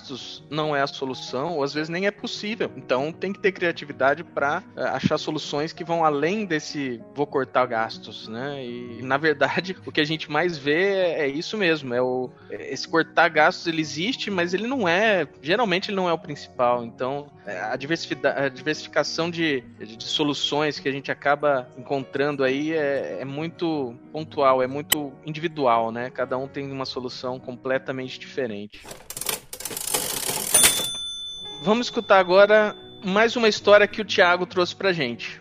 [0.50, 2.70] não é a solução, ou às vezes nem é possível.
[2.76, 7.66] Então tem que ter criatividade para é, achar soluções que vão além desse vou cortar
[7.66, 8.64] gastos, né?
[8.64, 12.88] E na verdade o que a gente mais vê é, isso mesmo, é o esse
[12.88, 16.84] cortar gastos ele existe, mas ele não é, geralmente ele não é o principal.
[16.84, 22.72] Então é, a, a diversificação de, de soluções que a gente acaba encontrando encontrando aí
[22.72, 26.10] é, é muito pontual, é muito individual, né?
[26.10, 28.82] Cada um tem uma solução completamente diferente.
[31.62, 35.39] Vamos escutar agora mais uma história que o Thiago trouxe pra gente.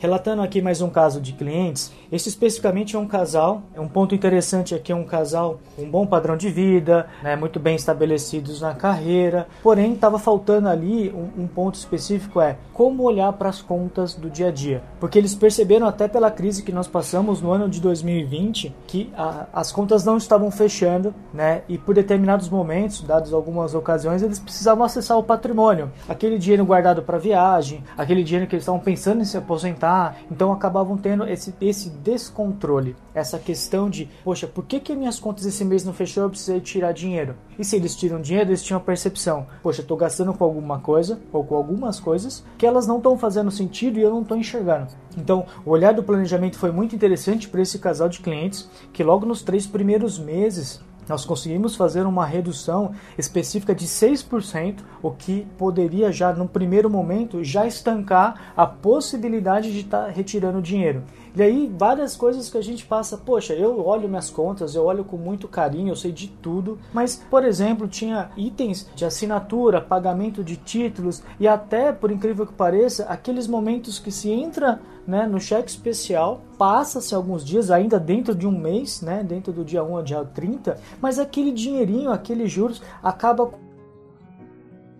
[0.00, 3.60] Relatando aqui mais um caso de clientes, esse especificamente é um casal.
[3.74, 7.36] É um ponto interessante aqui é um casal com um bom padrão de vida, né,
[7.36, 9.46] muito bem estabelecidos na carreira.
[9.62, 14.30] Porém, estava faltando ali um, um, ponto específico é como olhar para as contas do
[14.30, 17.78] dia a dia, porque eles perceberam até pela crise que nós passamos no ano de
[17.78, 21.60] 2020 que a, as contas não estavam fechando, né?
[21.68, 27.02] E por determinados momentos, dados algumas ocasiões, eles precisavam acessar o patrimônio, aquele dinheiro guardado
[27.02, 29.89] para viagem, aquele dinheiro que eles estavam pensando em se aposentar
[30.30, 35.44] então acabavam tendo esse, esse descontrole, essa questão de, poxa, por que, que minhas contas
[35.44, 36.24] esse mês não fechou?
[36.24, 37.34] Eu precisei tirar dinheiro.
[37.58, 41.20] E se eles tiram dinheiro, eles tinham a percepção, poxa, estou gastando com alguma coisa
[41.32, 44.88] ou com algumas coisas que elas não estão fazendo sentido e eu não estou enxergando.
[45.16, 49.26] Então, o olhar do planejamento foi muito interessante para esse casal de clientes que logo
[49.26, 56.12] nos três primeiros meses nós conseguimos fazer uma redução específica de 6%, o que poderia
[56.12, 61.02] já no primeiro momento já estancar a possibilidade de estar tá retirando dinheiro.
[61.34, 65.04] E aí várias coisas que a gente passa, poxa, eu olho minhas contas, eu olho
[65.04, 70.44] com muito carinho, eu sei de tudo, mas por exemplo, tinha itens de assinatura, pagamento
[70.44, 75.40] de títulos e até, por incrível que pareça, aqueles momentos que se entra né, no
[75.40, 79.96] cheque especial, passa-se alguns dias, ainda dentro de um mês, né, dentro do dia 1
[79.96, 83.50] ao dia 30, mas aquele dinheirinho, aqueles juros acaba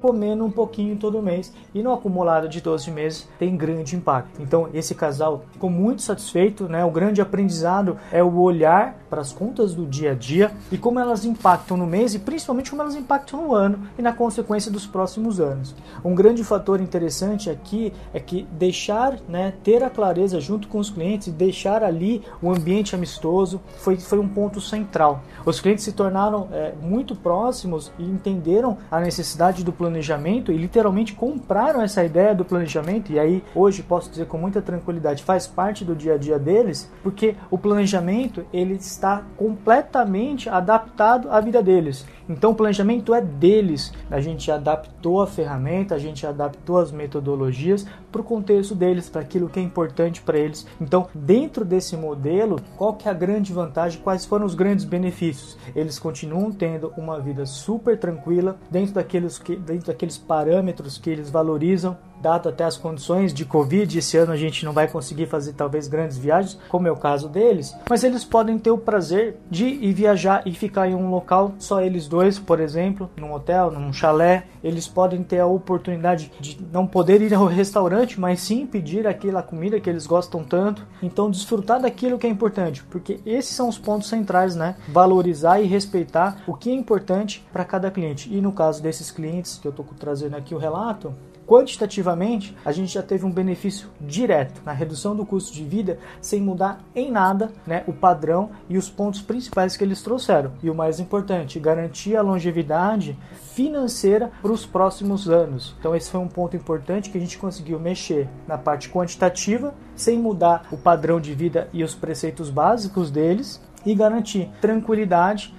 [0.01, 4.41] comendo um pouquinho todo mês e no acumulado de 12 meses tem grande impacto.
[4.41, 6.85] Então esse casal ficou muito satisfeito, né?
[6.85, 11.01] O grande aprendizado é o olhar para as contas do dia a dia e como
[11.01, 14.87] elas impactam no mês e principalmente como elas impactam no ano e na consequência dos
[14.87, 15.75] próximos anos.
[16.05, 20.89] Um grande fator interessante aqui é que deixar, né, ter a clareza junto com os
[20.89, 25.23] clientes e deixar ali o ambiente amistoso foi, foi um ponto central.
[25.45, 30.57] Os clientes se tornaram é, muito próximos e entenderam a necessidade do plano planejamento e
[30.57, 35.47] literalmente compraram essa ideia do planejamento e aí hoje posso dizer com muita tranquilidade faz
[35.47, 41.63] parte do dia a dia deles porque o planejamento ele está completamente adaptado à vida
[41.63, 42.07] deles.
[42.29, 43.93] Então o planejamento é deles.
[44.09, 49.21] A gente adaptou a ferramenta a gente adaptou as metodologias para o contexto deles para
[49.21, 50.67] aquilo que é importante para eles.
[50.81, 55.59] Então dentro desse modelo qual que é a grande vantagem quais foram os grandes benefícios?
[55.75, 61.31] Eles continuam tendo uma vida super tranquila dentro daqueles que dentro daqueles parâmetros que eles
[61.31, 63.99] valorizam, dado até as condições de Covid.
[63.99, 67.29] Esse ano a gente não vai conseguir fazer talvez grandes viagens, como é o caso
[67.29, 71.55] deles, mas eles podem ter o prazer de ir viajar e ficar em um local,
[71.59, 74.45] só eles dois, por exemplo, num hotel, num chalé.
[74.63, 79.43] Eles podem ter a oportunidade de não poder ir ao restaurante, mas sim pedir aquela
[79.43, 80.87] comida que eles gostam tanto.
[81.03, 84.77] Então, desfrutar daquilo que é importante, porque esses são os pontos centrais, né?
[84.89, 88.33] Valorizar e respeitar o que é importante para cada cliente.
[88.33, 91.15] E no caso desses clientes que eu estou trazendo aqui o relato,
[91.51, 96.41] quantitativamente, a gente já teve um benefício direto na redução do custo de vida sem
[96.41, 100.53] mudar em nada né, o padrão e os pontos principais que eles trouxeram.
[100.63, 103.19] E o mais importante, garantir a longevidade
[103.53, 105.75] financeira para os próximos anos.
[105.81, 110.21] Então esse foi um ponto importante que a gente conseguiu mexer na parte quantitativa sem
[110.21, 115.53] mudar o padrão de vida e os preceitos básicos deles e garantir tranquilidade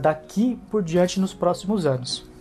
[0.00, 2.32] daqui por diante nos próximos anos.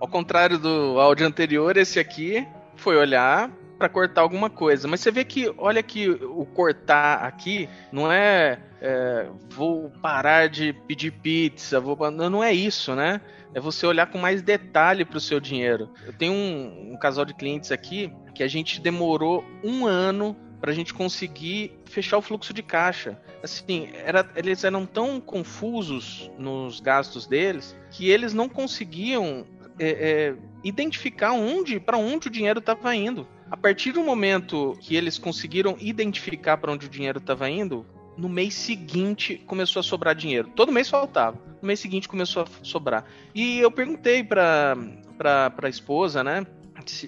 [0.00, 4.86] Ao contrário do áudio anterior, esse aqui foi olhar para cortar alguma coisa.
[4.88, 10.72] Mas você vê que, olha que o cortar aqui não é, é, vou parar de
[10.72, 13.20] pedir pizza, vou não é isso, né?
[13.54, 15.90] É você olhar com mais detalhe para o seu dinheiro.
[16.04, 20.72] Eu tenho um, um casal de clientes aqui que a gente demorou um ano para
[20.72, 23.20] a gente conseguir fechar o fluxo de caixa.
[23.42, 29.46] Assim, era, eles eram tão confusos nos gastos deles que eles não conseguiam
[29.78, 33.26] é, é, identificar onde, para onde o dinheiro estava indo.
[33.50, 38.28] A partir do momento que eles conseguiram identificar para onde o dinheiro estava indo, no
[38.28, 40.50] mês seguinte começou a sobrar dinheiro.
[40.54, 41.38] Todo mês faltava.
[41.60, 43.04] No mês seguinte começou a sobrar.
[43.34, 44.76] E eu perguntei para
[45.16, 46.44] para a esposa, né?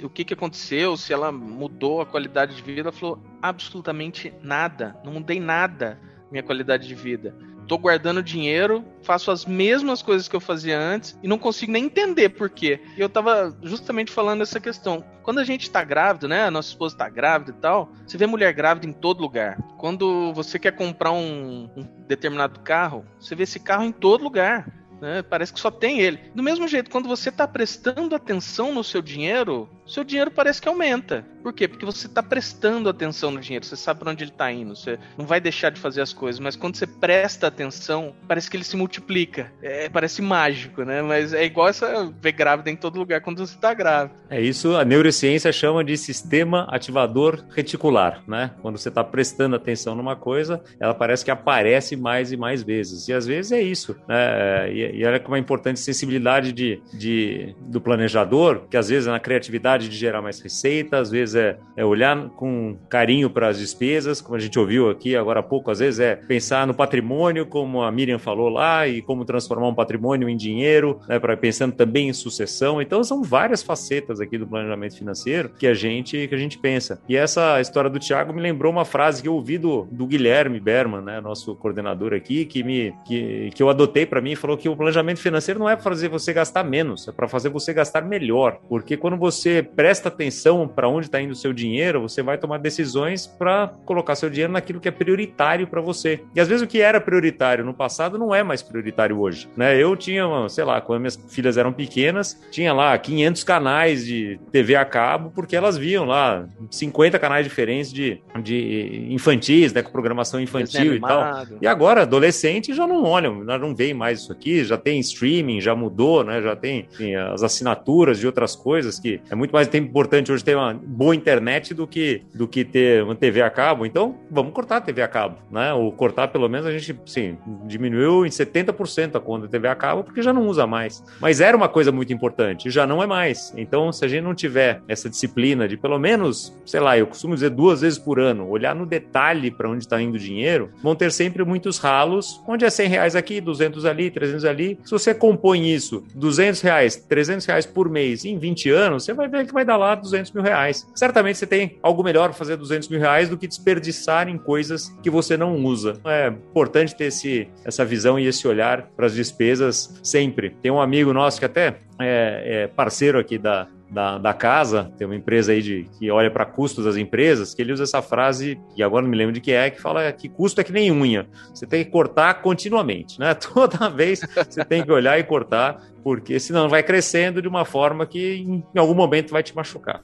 [0.03, 2.83] o que, que aconteceu, se ela mudou a qualidade de vida.
[2.83, 4.97] Ela falou: absolutamente nada.
[5.05, 5.99] Não mudei nada
[6.31, 7.35] minha qualidade de vida
[7.67, 11.85] tô guardando dinheiro, faço as mesmas coisas que eu fazia antes e não consigo nem
[11.85, 12.81] entender por quê.
[12.97, 15.05] E eu tava justamente falando essa questão.
[15.23, 16.45] Quando a gente tá grávido, né?
[16.45, 19.59] A nossa esposa tá grávida e tal, você vê mulher grávida em todo lugar.
[19.77, 24.73] Quando você quer comprar um, um determinado carro, você vê esse carro em todo lugar.
[25.01, 25.23] Né?
[25.23, 26.19] Parece que só tem ele.
[26.35, 30.69] Do mesmo jeito, quando você está prestando atenção no seu dinheiro, seu dinheiro parece que
[30.69, 31.27] aumenta.
[31.47, 31.69] Por quê?
[31.69, 34.99] Porque você está prestando atenção no dinheiro, você sabe para onde ele está indo, você
[35.17, 38.65] não vai deixar de fazer as coisas, mas quando você presta atenção, parece que ele
[38.65, 39.53] se multiplica.
[39.63, 41.03] É, parece mágico, né?
[41.03, 44.17] Mas é igual essa ver grávida em todo lugar quando você está grávida.
[44.29, 48.51] É isso, a neurociência chama de sistema ativador reticular, né?
[48.61, 53.07] Quando você está prestando atenção numa coisa, ela parece que aparece mais e mais vezes.
[53.07, 54.73] E às vezes é isso, né?
[54.73, 59.07] E, e olha como é importante a sensibilidade de, de, do planejador, que às vezes
[59.07, 63.49] é na criatividade de gerar mais receita, às vezes é, é olhar com carinho para
[63.49, 66.75] as despesas, como a gente ouviu aqui agora há pouco, às vezes é pensar no
[66.75, 71.37] patrimônio, como a Miriam falou lá, e como transformar um patrimônio em dinheiro, né, para
[71.37, 72.81] pensando também em sucessão.
[72.81, 77.01] Então são várias facetas aqui do planejamento financeiro que a gente que a gente pensa.
[77.09, 80.59] E essa história do Tiago me lembrou uma frase que eu ouvi do, do Guilherme
[80.59, 84.57] Berman, né, nosso coordenador aqui, que me que, que eu adotei para mim e falou
[84.57, 87.73] que o planejamento financeiro não é para fazer você gastar menos, é para fazer você
[87.73, 92.23] gastar melhor, porque quando você presta atenção para onde está indo o seu dinheiro, você
[92.23, 96.23] vai tomar decisões para colocar seu dinheiro naquilo que é prioritário para você.
[96.35, 99.49] E às vezes o que era prioritário no passado não é mais prioritário hoje.
[99.57, 99.77] Né?
[99.77, 104.77] Eu tinha, sei lá, quando minhas filhas eram pequenas, tinha lá 500 canais de TV
[104.77, 110.41] a cabo, porque elas viam lá 50 canais diferentes de, de infantis, né, com programação
[110.41, 111.45] infantil e tal.
[111.61, 115.75] E agora, adolescente já não olham, não veem mais isso aqui, já tem streaming, já
[115.75, 116.41] mudou, né?
[116.41, 120.57] Já tem enfim, as assinaturas de outras coisas que é muito mais importante hoje ter
[120.57, 123.85] uma boa internet do que, do que ter uma TV a cabo.
[123.87, 125.73] Então, vamos cortar a TV a cabo, né?
[125.73, 129.75] Ou cortar pelo menos a gente, sim, diminuiu em 70% a conta da TV a
[129.75, 131.03] cabo porque já não usa mais.
[131.21, 133.53] Mas era uma coisa muito importante, já não é mais.
[133.57, 137.35] Então, se a gente não tiver essa disciplina de pelo menos, sei lá, eu costumo
[137.35, 140.95] dizer duas vezes por ano, olhar no detalhe para onde está indo o dinheiro, vão
[140.95, 144.79] ter sempre muitos ralos, onde é 100 reais aqui, 200 ali, 300 ali.
[144.85, 149.29] Se você compõe isso, 200 reais, 300 reais por mês em 20 anos, você vai
[149.29, 150.87] ver que vai dar lá 200 mil reais.
[150.97, 154.89] Certamente você tem algo melhor para fazer 200 mil reais do que desperdiçar em coisas
[155.03, 156.01] que você não usa.
[156.07, 160.57] É importante ter esse, essa visão e esse olhar para as despesas sempre.
[160.63, 165.07] Tem um amigo nosso que até é, é parceiro aqui da, da, da, casa, tem
[165.07, 168.59] uma empresa aí de, que olha para custos das empresas, que ele usa essa frase,
[168.77, 170.91] e agora não me lembro de que é, que fala que custo é que nem
[170.91, 171.27] unha.
[171.55, 173.35] Você tem que cortar continuamente, né?
[173.55, 178.07] Toda vez você tem que olhar e cortar, porque senão vai crescendo de uma forma
[178.07, 178.45] que
[178.75, 180.03] em algum momento vai te machucar.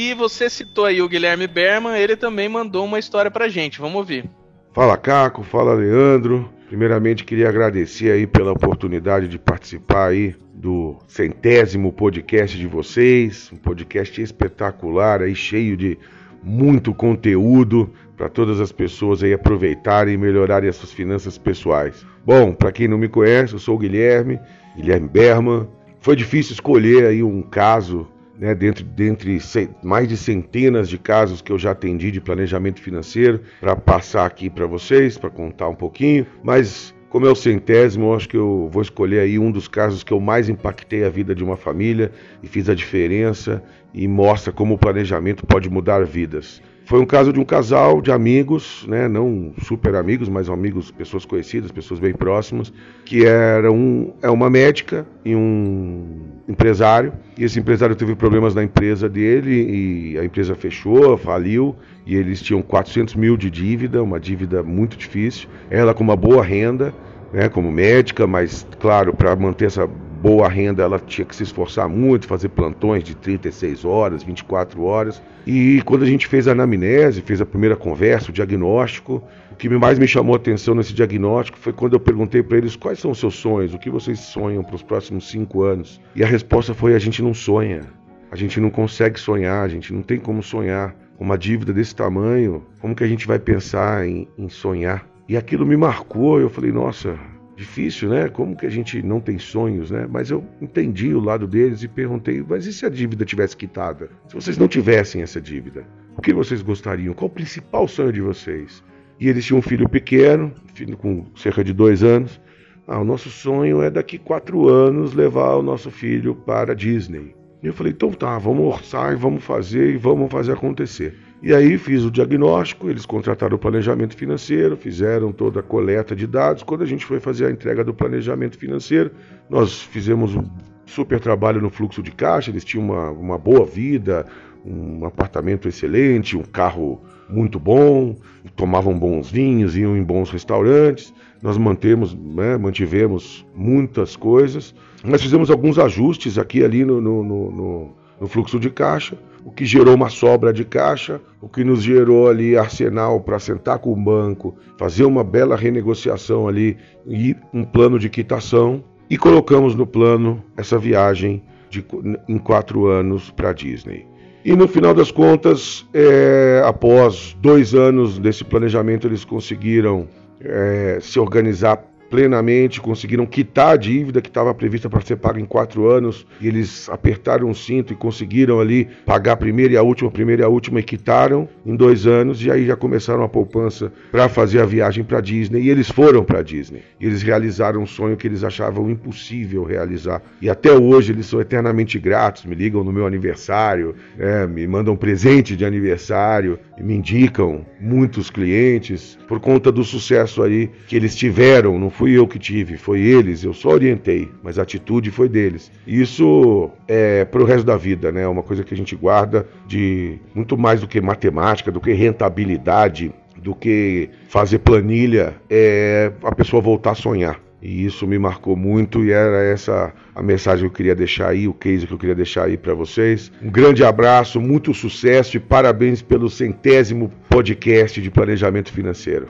[0.00, 3.96] E você citou aí o Guilherme Berman, ele também mandou uma história pra gente, vamos
[3.96, 4.30] ouvir.
[4.72, 6.48] Fala Caco, fala Leandro.
[6.68, 13.56] Primeiramente queria agradecer aí pela oportunidade de participar aí do centésimo podcast de vocês, um
[13.56, 15.98] podcast espetacular aí cheio de
[16.44, 22.06] muito conteúdo para todas as pessoas aí aproveitarem e melhorarem as suas finanças pessoais.
[22.24, 24.38] Bom, para quem não me conhece, eu sou o Guilherme,
[24.76, 25.66] Guilherme Berman.
[25.98, 28.06] Foi difícil escolher aí um caso
[28.38, 29.38] né, dentre, dentre
[29.82, 34.48] mais de centenas de casos que eu já atendi de planejamento financeiro, para passar aqui
[34.48, 38.68] para vocês, para contar um pouquinho, mas como é o centésimo, eu acho que eu
[38.70, 42.12] vou escolher aí um dos casos que eu mais impactei a vida de uma família
[42.42, 43.62] e fiz a diferença
[43.94, 46.62] e mostra como o planejamento pode mudar vidas.
[46.88, 51.26] Foi um caso de um casal de amigos, né, não super amigos, mas amigos, pessoas
[51.26, 52.72] conhecidas, pessoas bem próximas,
[53.04, 56.16] que era um, é uma médica e um
[56.48, 57.12] empresário.
[57.36, 61.76] E esse empresário teve problemas na empresa dele e a empresa fechou, faliu
[62.06, 65.46] e eles tinham 400 mil de dívida, uma dívida muito difícil.
[65.68, 66.94] Ela com uma boa renda,
[67.34, 69.86] né, como médica, mas claro, para manter essa
[70.20, 75.22] boa renda, ela tinha que se esforçar muito, fazer plantões de 36 horas, 24 horas.
[75.46, 79.68] E quando a gente fez a anamnese, fez a primeira conversa, o diagnóstico, o que
[79.68, 83.12] mais me chamou a atenção nesse diagnóstico foi quando eu perguntei para eles quais são
[83.12, 86.00] os seus sonhos, o que vocês sonham para os próximos cinco anos.
[86.14, 87.82] E a resposta foi: a gente não sonha,
[88.30, 90.94] a gente não consegue sonhar, a gente não tem como sonhar.
[91.18, 95.04] Uma dívida desse tamanho, como que a gente vai pensar em, em sonhar?
[95.28, 97.18] E aquilo me marcou, eu falei, nossa,
[97.58, 98.28] difícil, né?
[98.28, 100.06] Como que a gente não tem sonhos, né?
[100.08, 104.08] Mas eu entendi o lado deles e perguntei: mas e se a dívida tivesse quitada?
[104.28, 105.84] Se vocês não tivessem essa dívida,
[106.16, 107.12] o que vocês gostariam?
[107.12, 108.82] Qual o principal sonho de vocês?
[109.20, 112.40] E eles tinham um filho pequeno, filho com cerca de dois anos.
[112.86, 117.34] Ah, o nosso sonho é daqui quatro anos levar o nosso filho para a Disney.
[117.62, 121.14] E eu falei: então tá, vamos orçar e vamos fazer e vamos fazer acontecer.
[121.40, 126.26] E aí fiz o diagnóstico, eles contrataram o planejamento financeiro, fizeram toda a coleta de
[126.26, 126.64] dados.
[126.64, 129.12] Quando a gente foi fazer a entrega do planejamento financeiro,
[129.48, 130.44] nós fizemos um
[130.84, 134.26] super trabalho no fluxo de caixa, eles tinham uma, uma boa vida,
[134.64, 138.16] um apartamento excelente, um carro muito bom,
[138.56, 141.14] tomavam bons vinhos, iam em bons restaurantes.
[141.40, 144.74] Nós mantemos, né, mantivemos muitas coisas,
[145.04, 149.16] mas fizemos alguns ajustes aqui ali no, no, no, no fluxo de caixa
[149.48, 153.78] o que gerou uma sobra de caixa, o que nos gerou ali arsenal para sentar
[153.78, 158.84] com o banco, fazer uma bela renegociação ali e um plano de quitação.
[159.08, 161.82] E colocamos no plano essa viagem de,
[162.28, 164.06] em quatro anos para Disney.
[164.44, 170.06] E no final das contas, é, após dois anos desse planejamento, eles conseguiram
[170.42, 175.44] é, se organizar plenamente, conseguiram quitar a dívida que estava prevista para ser paga em
[175.44, 179.82] quatro anos, e eles apertaram o cinto e conseguiram ali pagar a primeira e a
[179.82, 183.22] última, a primeira e a última, e quitaram em dois anos, e aí já começaram
[183.22, 186.82] a poupança para fazer a viagem para Disney, e eles foram para Disney.
[187.00, 190.22] E eles realizaram um sonho que eles achavam impossível realizar.
[190.40, 194.96] E até hoje eles são eternamente gratos, me ligam no meu aniversário, é, me mandam
[194.96, 201.78] presente de aniversário, me indicam muitos clientes, por conta do sucesso aí que eles tiveram
[201.78, 205.70] no fui eu que tive, foi eles, eu só orientei, mas a atitude foi deles.
[205.86, 208.22] Isso é para o resto da vida, né?
[208.22, 211.92] É uma coisa que a gente guarda de muito mais do que matemática, do que
[211.92, 217.40] rentabilidade, do que fazer planilha, é a pessoa voltar a sonhar.
[217.60, 221.48] E isso me marcou muito e era essa a mensagem que eu queria deixar aí,
[221.48, 223.32] o case que eu queria deixar aí para vocês.
[223.42, 229.28] Um grande abraço, muito sucesso e parabéns pelo centésimo podcast de planejamento financeiro.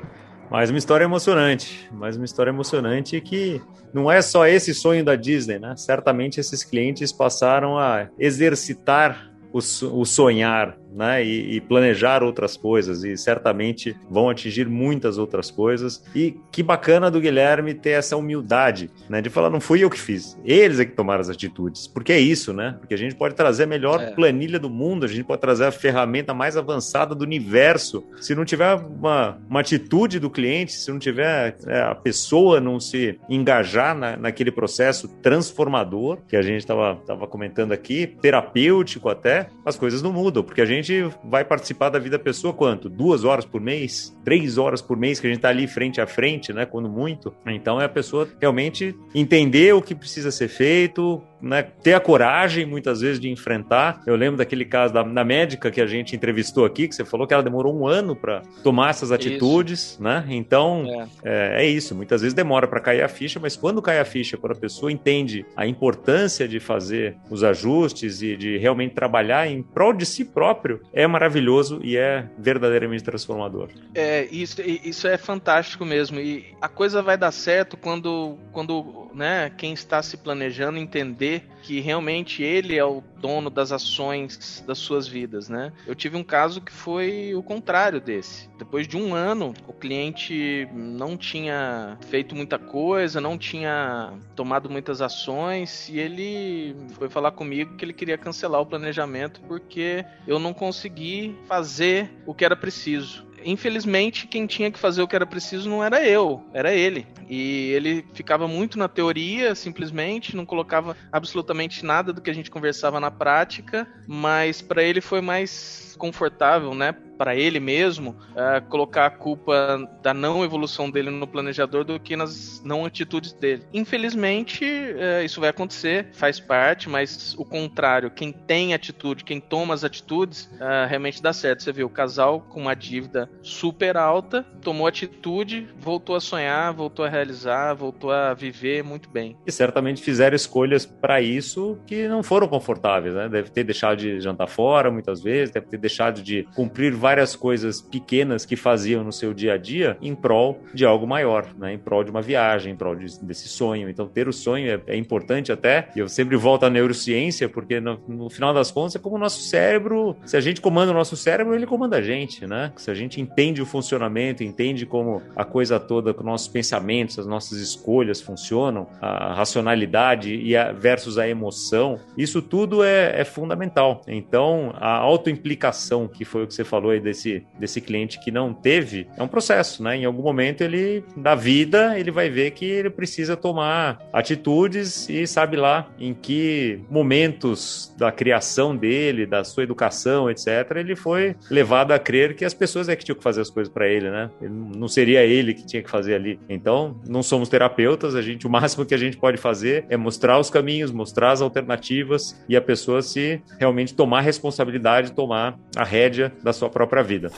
[0.51, 3.61] Mais uma história emocionante, mais uma história emocionante que
[3.93, 5.75] não é só esse sonho da Disney, né?
[5.77, 11.25] Certamente esses clientes passaram a exercitar o, o sonhar, né?
[11.25, 16.05] E, e, planejar outras coisas e certamente vão atingir muitas outras coisas.
[16.13, 19.23] E que bacana do Guilherme ter essa humildade, né?
[19.23, 21.87] De falar, não fui eu que fiz, eles é que tomaram as atitudes.
[21.87, 22.77] Porque é isso, né?
[22.81, 24.11] Porque a gente pode trazer a melhor é.
[24.11, 28.05] planilha do mundo, a gente pode trazer a ferramenta mais avançada do universo.
[28.21, 32.81] Se não tiver uma, uma atitude do cliente, se não tiver é, a pessoa não
[32.81, 36.97] se engajar na, naquele processo transformador que a gente estava
[37.29, 41.99] comentando aqui, terapêutico até, as coisas não mudam, porque a gente gente vai participar da
[41.99, 42.89] vida da pessoa quanto?
[42.89, 44.17] Duas horas por mês?
[44.25, 46.65] Três horas por mês que a gente está ali frente a frente, né?
[46.65, 47.35] Quando muito.
[47.47, 52.67] Então é a pessoa realmente entender o que precisa ser feito, né, ter a coragem,
[52.67, 54.03] muitas vezes, de enfrentar.
[54.07, 57.27] Eu lembro daquele caso da, da, médica que a gente entrevistou aqui, que você falou
[57.27, 60.03] que ela demorou um ano para tomar essas atitudes, isso.
[60.03, 60.25] né?
[60.29, 61.59] Então, é.
[61.59, 61.67] É, é.
[61.67, 61.95] isso.
[61.95, 64.91] Muitas vezes demora para cair a ficha, mas quando cai a ficha, quando a pessoa
[64.91, 70.25] entende a importância de fazer os ajustes e de realmente trabalhar em prol de si
[70.25, 73.69] próprio, é maravilhoso e é verdadeiramente transformador.
[73.95, 76.19] É, isso, isso é fantástico mesmo.
[76.19, 81.28] E a coisa vai dar certo quando, quando né, quem está se planejando entender
[81.63, 85.73] que realmente ele é o dono das ações das suas vidas, né?
[85.87, 88.49] Eu tive um caso que foi o contrário desse.
[88.59, 95.03] Depois de um ano, o cliente não tinha feito muita coisa, não tinha tomado muitas
[95.03, 100.55] ações e ele foi falar comigo que ele queria cancelar o planejamento porque eu não
[100.55, 105.69] consegui fazer o que era preciso infelizmente, quem tinha que fazer o que era preciso
[105.69, 107.07] não era eu, era ele.
[107.29, 112.51] E ele ficava muito na teoria, simplesmente, não colocava absolutamente nada do que a gente
[112.51, 119.07] conversava na prática, mas para ele foi mais confortável, né, para ele mesmo, uh, colocar
[119.07, 123.65] a culpa da não evolução dele no planejador do que nas não atitudes dele.
[123.75, 129.75] Infelizmente, uh, isso vai acontecer, faz parte, mas o contrário, quem tem atitude, quem toma
[129.75, 131.65] as atitudes, uh, realmente dá certo.
[131.65, 137.05] Você vê o casal com uma dívida super alta, tomou atitude, voltou a sonhar, voltou
[137.05, 139.37] a realizar, voltou a viver muito bem.
[139.45, 143.29] E certamente fizeram escolhas para isso que não foram confortáveis, né?
[143.29, 147.81] Deve ter deixado de jantar fora muitas vezes, deve ter deixado de cumprir várias coisas
[147.81, 151.73] pequenas que faziam no seu dia a dia em prol de algo maior, né?
[151.73, 153.89] em prol de uma viagem, em prol de, desse sonho.
[153.89, 155.89] Então, ter o sonho é, é, importante até.
[155.97, 159.19] E eu sempre volto à neurociência, porque no, no, final das contas é como o
[159.19, 162.73] nosso cérebro, se a gente comanda o nosso cérebro, ele comanda a gente, né?
[162.77, 167.27] Se a gente entende o funcionamento, entende como a coisa toda, com nossos pensamentos, as
[167.27, 174.03] nossas escolhas funcionam, a racionalidade e a, versus a emoção, isso tudo é, é fundamental.
[174.07, 175.78] Então, a autoimplicação
[176.09, 179.29] que foi o que você falou aí desse, desse cliente que não teve, é um
[179.29, 179.97] processo, né?
[179.97, 185.27] Em algum momento ele, da vida, ele vai ver que ele precisa tomar atitudes e
[185.27, 191.93] sabe lá em que momentos da criação dele, da sua educação, etc., ele foi levado
[191.93, 194.31] a crer que as pessoas é que tinham que fazer as coisas para ele, né?
[194.41, 196.39] Não seria ele que tinha que fazer ali.
[196.49, 200.39] Então, não somos terapeutas, a gente, o máximo que a gente pode fazer é mostrar
[200.39, 206.33] os caminhos, mostrar as alternativas e a pessoa se realmente tomar responsabilidade, tomar a rédea
[206.43, 207.31] da sua própria vida.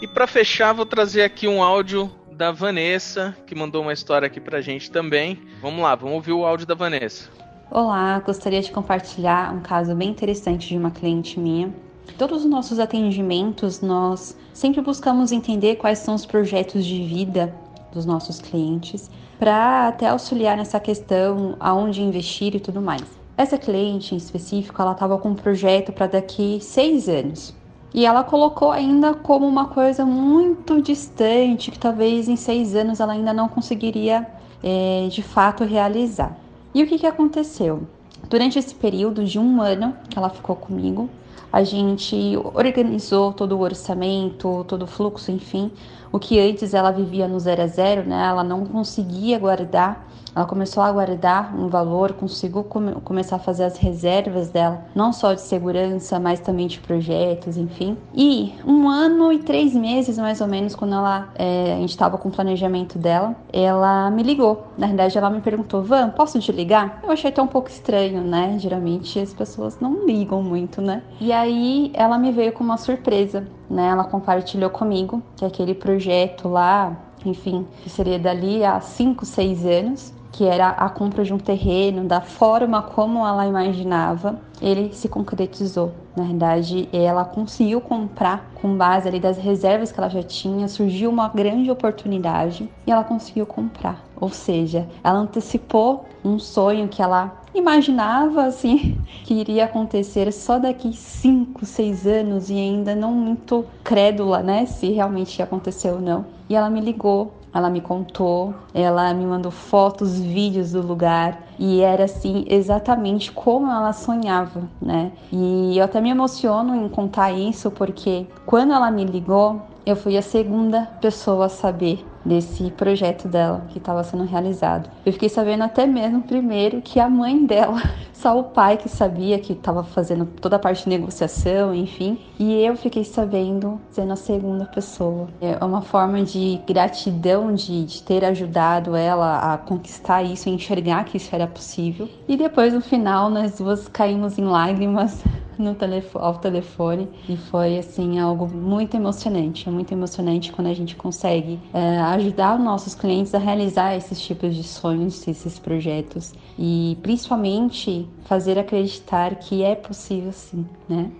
[0.00, 4.40] E para fechar, vou trazer aqui um áudio da Vanessa, que mandou uma história aqui
[4.40, 5.38] pra gente também.
[5.60, 7.30] Vamos lá, vamos ouvir o áudio da Vanessa.
[7.70, 11.72] Olá, gostaria de compartilhar um caso bem interessante de uma cliente minha.
[12.18, 17.54] Todos os nossos atendimentos, nós sempre buscamos entender quais são os projetos de vida
[17.92, 23.21] dos nossos clientes, para até auxiliar nessa questão aonde investir e tudo mais.
[23.36, 27.54] Essa cliente em específico, ela estava com um projeto para daqui seis anos.
[27.94, 33.12] E ela colocou ainda como uma coisa muito distante, que talvez em seis anos ela
[33.12, 34.26] ainda não conseguiria
[34.62, 36.36] é, de fato realizar.
[36.74, 37.86] E o que, que aconteceu?
[38.28, 41.08] Durante esse período de um ano que ela ficou comigo,
[41.52, 42.16] a gente
[42.54, 45.70] organizou todo o orçamento, todo o fluxo, enfim.
[46.10, 48.26] O que antes ela vivia no zero a zero, né?
[48.26, 53.64] Ela não conseguia guardar ela começou a guardar um valor, conseguiu come começar a fazer
[53.64, 57.96] as reservas dela, não só de segurança, mas também de projetos, enfim.
[58.14, 62.16] E um ano e três meses, mais ou menos, quando ela, é, a gente estava
[62.16, 64.66] com o planejamento dela, ela me ligou.
[64.78, 67.00] Na verdade, ela me perguntou: Van, posso te ligar?
[67.02, 68.56] Eu achei até um pouco estranho, né?
[68.58, 71.02] Geralmente as pessoas não ligam muito, né?
[71.20, 73.88] E aí ela me veio com uma surpresa, né?
[73.88, 80.12] Ela compartilhou comigo que aquele projeto lá enfim, que seria dali a 5, 6 anos,
[80.32, 85.92] que era a compra de um terreno, da forma como ela imaginava, ele se concretizou.
[86.16, 91.10] Na verdade, ela conseguiu comprar com base ali das reservas que ela já tinha, surgiu
[91.10, 94.02] uma grande oportunidade e ela conseguiu comprar.
[94.18, 100.92] Ou seja, ela antecipou um sonho que ela imaginava assim que iria acontecer só daqui
[100.92, 106.24] 5, 6 anos e ainda não muito crédula, né, se realmente aconteceu ou não.
[106.48, 111.80] E ela me ligou ela me contou, ela me mandou fotos, vídeos do lugar e
[111.80, 115.12] era assim exatamente como ela sonhava, né?
[115.30, 120.16] E eu até me emociono em contar isso porque quando ela me ligou, eu fui
[120.16, 124.88] a segunda pessoa a saber desse projeto dela que estava sendo realizado.
[125.04, 127.82] Eu fiquei sabendo até mesmo primeiro que a mãe dela,
[128.14, 132.64] só o pai que sabia que estava fazendo toda a parte de negociação, enfim, e
[132.64, 135.28] eu fiquei sabendo sendo a segunda pessoa.
[135.40, 141.04] É uma forma de gratidão de, de ter ajudado ela a conquistar isso, a enxergar
[141.04, 142.08] que isso era possível.
[142.28, 145.22] E depois no final nós duas caímos em lágrimas
[145.58, 149.68] no telefone, ao telefone e foi assim algo muito emocionante.
[149.68, 154.20] É muito emocionante quando a gente consegue é, ajudar os nossos clientes a realizar esses
[154.20, 161.10] tipos de sonhos, esses projetos e principalmente fazer acreditar que é possível sim, né?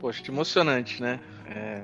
[0.00, 1.20] Poxa, que emocionante, né?
[1.46, 1.82] É,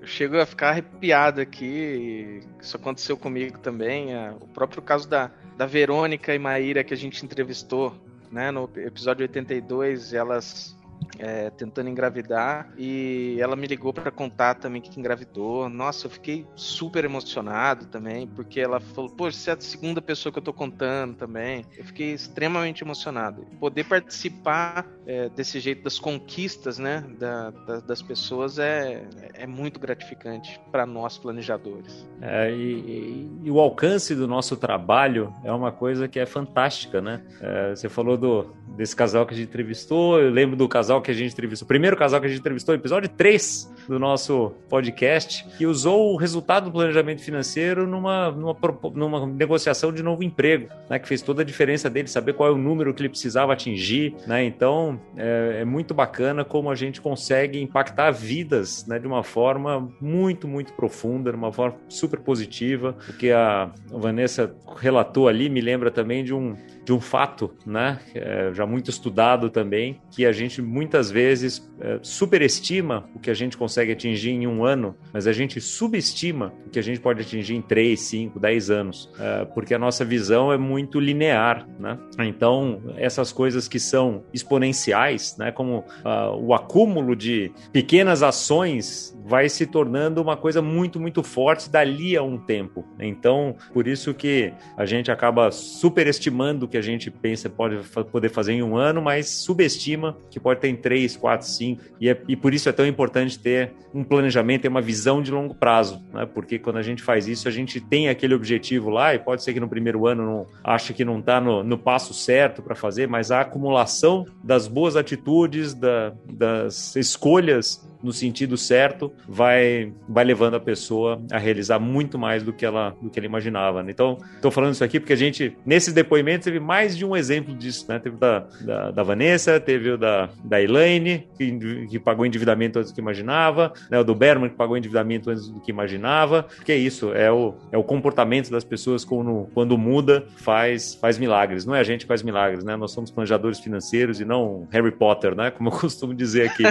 [0.00, 2.40] eu chego a ficar arrepiado aqui.
[2.60, 4.14] Isso aconteceu comigo também.
[4.14, 7.92] É, o próprio caso da, da Verônica e Maíra que a gente entrevistou,
[8.30, 10.75] né, no episódio 82, elas
[11.18, 15.68] é, tentando engravidar e ela me ligou para contar também que engravidou.
[15.68, 20.32] Nossa, eu fiquei super emocionado também, porque ela falou: Poxa, você é a segunda pessoa
[20.32, 21.64] que eu tô contando também.
[21.76, 23.46] Eu fiquei extremamente emocionado.
[23.58, 29.78] Poder participar é, desse jeito das conquistas, né, da, da, das pessoas é, é muito
[29.78, 32.06] gratificante para nós planejadores.
[32.20, 37.00] É, e, e, e, o alcance do nosso trabalho é uma coisa que é fantástica,
[37.00, 37.22] né?
[37.40, 41.10] É, você falou do, desse casal que a gente entrevistou, eu lembro do casal que
[41.10, 45.46] a gente entrevistou, o primeiro casal que a gente entrevistou, episódio 3 do nosso podcast,
[45.56, 48.56] que usou o resultado do planejamento financeiro numa, numa,
[48.94, 50.98] numa negociação de novo emprego, né?
[50.98, 54.14] Que fez toda a diferença dele, saber qual é o número que ele precisava atingir,
[54.26, 54.44] né?
[54.44, 58.98] Então, é, é muito bacana como a gente consegue impactar vidas, né?
[58.98, 62.96] De uma forma muito, muito profunda, de uma forma super positiva.
[63.08, 66.56] O que a Vanessa relatou ali me lembra também de um
[66.86, 71.98] de um fato, né, é, já muito estudado também, que a gente muitas vezes é,
[72.00, 76.70] superestima o que a gente consegue atingir em um ano, mas a gente subestima o
[76.70, 80.52] que a gente pode atingir em 3, 5, 10 anos, é, porque a nossa visão
[80.52, 81.98] é muito linear, né?
[82.20, 89.48] Então, essas coisas que são exponenciais, né, como uh, o acúmulo de pequenas ações vai
[89.48, 92.84] se tornando uma coisa muito, muito forte dali a um tempo.
[93.00, 97.76] Então, por isso que a gente acaba superestimando o que a gente pensa pode
[98.12, 101.82] poder fazer em um ano, mas subestima que pode ter em três, quatro, cinco.
[102.00, 105.32] E, é, e por isso é tão importante ter um planejamento, ter uma visão de
[105.32, 106.24] longo prazo, né?
[106.26, 109.52] Porque quando a gente faz isso, a gente tem aquele objetivo lá e pode ser
[109.52, 113.08] que no primeiro ano não acha que não está no, no passo certo para fazer,
[113.08, 120.54] mas a acumulação das boas atitudes, da, das escolhas no sentido certo, vai, vai levando
[120.54, 123.82] a pessoa a realizar muito mais do que ela, do que ela imaginava.
[123.82, 123.90] Né?
[123.90, 127.54] Então, estou falando isso aqui porque a gente, nesses depoimentos, teve mais de um exemplo
[127.54, 127.86] disso.
[127.88, 127.98] Né?
[127.98, 132.90] Teve da, da, da Vanessa, teve o da, da Elaine, que, que pagou endividamento antes
[132.90, 133.98] do que imaginava, né?
[133.98, 136.46] o do Berman, que pagou endividamento antes do que imaginava.
[136.64, 141.18] Que é isso, é o, é o comportamento das pessoas quando, quando muda, faz, faz
[141.18, 141.64] milagres.
[141.64, 142.76] Não é a gente que faz milagres, né?
[142.76, 145.50] Nós somos planejadores financeiros e não Harry Potter, né?
[145.50, 146.64] Como eu costumo dizer aqui.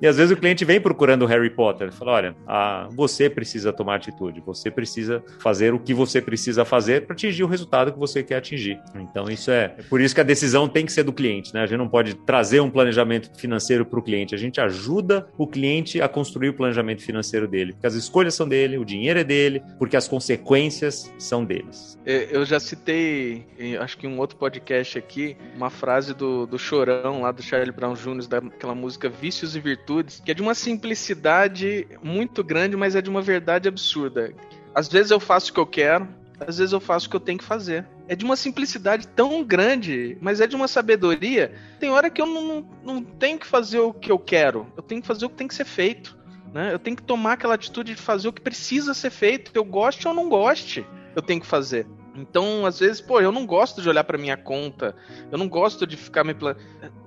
[0.00, 1.85] E às vezes o cliente vem procurando o Harry Potter.
[1.92, 7.06] Fala, olha, a, você precisa tomar atitude, você precisa fazer o que você precisa fazer
[7.06, 8.80] para atingir o resultado que você quer atingir.
[8.94, 11.62] Então, isso é, é por isso que a decisão tem que ser do cliente, né?
[11.62, 15.46] A gente não pode trazer um planejamento financeiro para o cliente, a gente ajuda o
[15.46, 19.24] cliente a construir o planejamento financeiro dele, porque as escolhas são dele, o dinheiro é
[19.24, 21.98] dele, porque as consequências são deles.
[22.04, 23.46] É, eu já citei,
[23.80, 27.72] acho que em um outro podcast aqui, uma frase do, do Chorão lá do Charlie
[27.72, 32.94] Brown Jr., daquela música Vícios e Virtudes, que é de uma simplicidade muito grande, mas
[32.94, 34.32] é de uma verdade absurda.
[34.74, 36.08] Às vezes eu faço o que eu quero,
[36.38, 37.86] às vezes eu faço o que eu tenho que fazer.
[38.08, 41.54] É de uma simplicidade tão grande, mas é de uma sabedoria.
[41.80, 45.00] Tem hora que eu não, não tenho que fazer o que eu quero, eu tenho
[45.00, 46.16] que fazer o que tem que ser feito.
[46.52, 46.72] Né?
[46.72, 50.06] Eu tenho que tomar aquela atitude de fazer o que precisa ser feito, eu goste
[50.06, 51.86] ou não goste, eu tenho que fazer.
[52.14, 54.96] Então, às vezes, pô, eu não gosto de olhar para minha conta,
[55.30, 56.34] eu não gosto de ficar me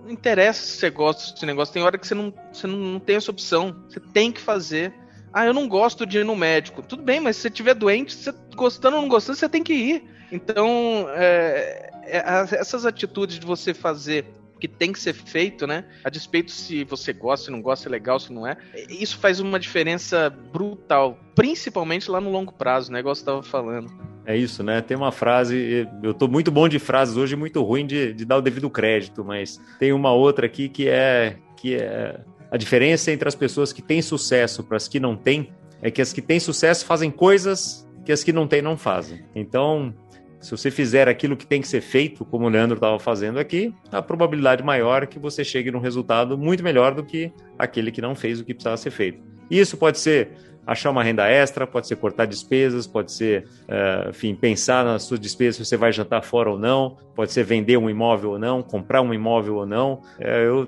[0.09, 2.99] não interessa se você gosta desse negócio, tem hora que você não, você não, não
[2.99, 3.75] tem essa opção.
[3.87, 4.93] Você tem que fazer.
[5.31, 6.81] Ah, eu não gosto de ir no médico.
[6.81, 9.73] Tudo bem, mas se você estiver doente, você gostando ou não gostando, você tem que
[9.73, 10.03] ir.
[10.31, 14.25] Então, é, é, essas atitudes de você fazer
[14.59, 15.85] que tem que ser feito, né?
[16.03, 18.57] A despeito se você gosta, se não gosta, se é legal, se não é.
[18.89, 23.91] Isso faz uma diferença brutal, principalmente lá no longo prazo, o negócio estava falando.
[24.25, 24.81] É isso, né?
[24.81, 28.37] Tem uma frase, eu tô muito bom de frases hoje, muito ruim de, de dar
[28.37, 32.19] o devido crédito, mas tem uma outra aqui que é que é
[32.51, 35.51] a diferença entre as pessoas que têm sucesso para as que não têm
[35.81, 39.23] é que as que têm sucesso fazem coisas que as que não têm não fazem.
[39.35, 39.93] Então,
[40.39, 43.73] se você fizer aquilo que tem que ser feito, como o Leandro estava fazendo aqui,
[43.91, 48.01] a probabilidade maior é que você chegue num resultado muito melhor do que aquele que
[48.01, 49.21] não fez o que precisava ser feito.
[49.49, 50.31] Isso pode ser
[50.71, 55.19] achar uma renda extra, pode ser cortar despesas, pode ser, uh, enfim, pensar nas suas
[55.19, 58.61] despesas se você vai jantar fora ou não, pode ser vender um imóvel ou não,
[58.61, 60.01] comprar um imóvel ou não.
[60.17, 60.65] É, eu,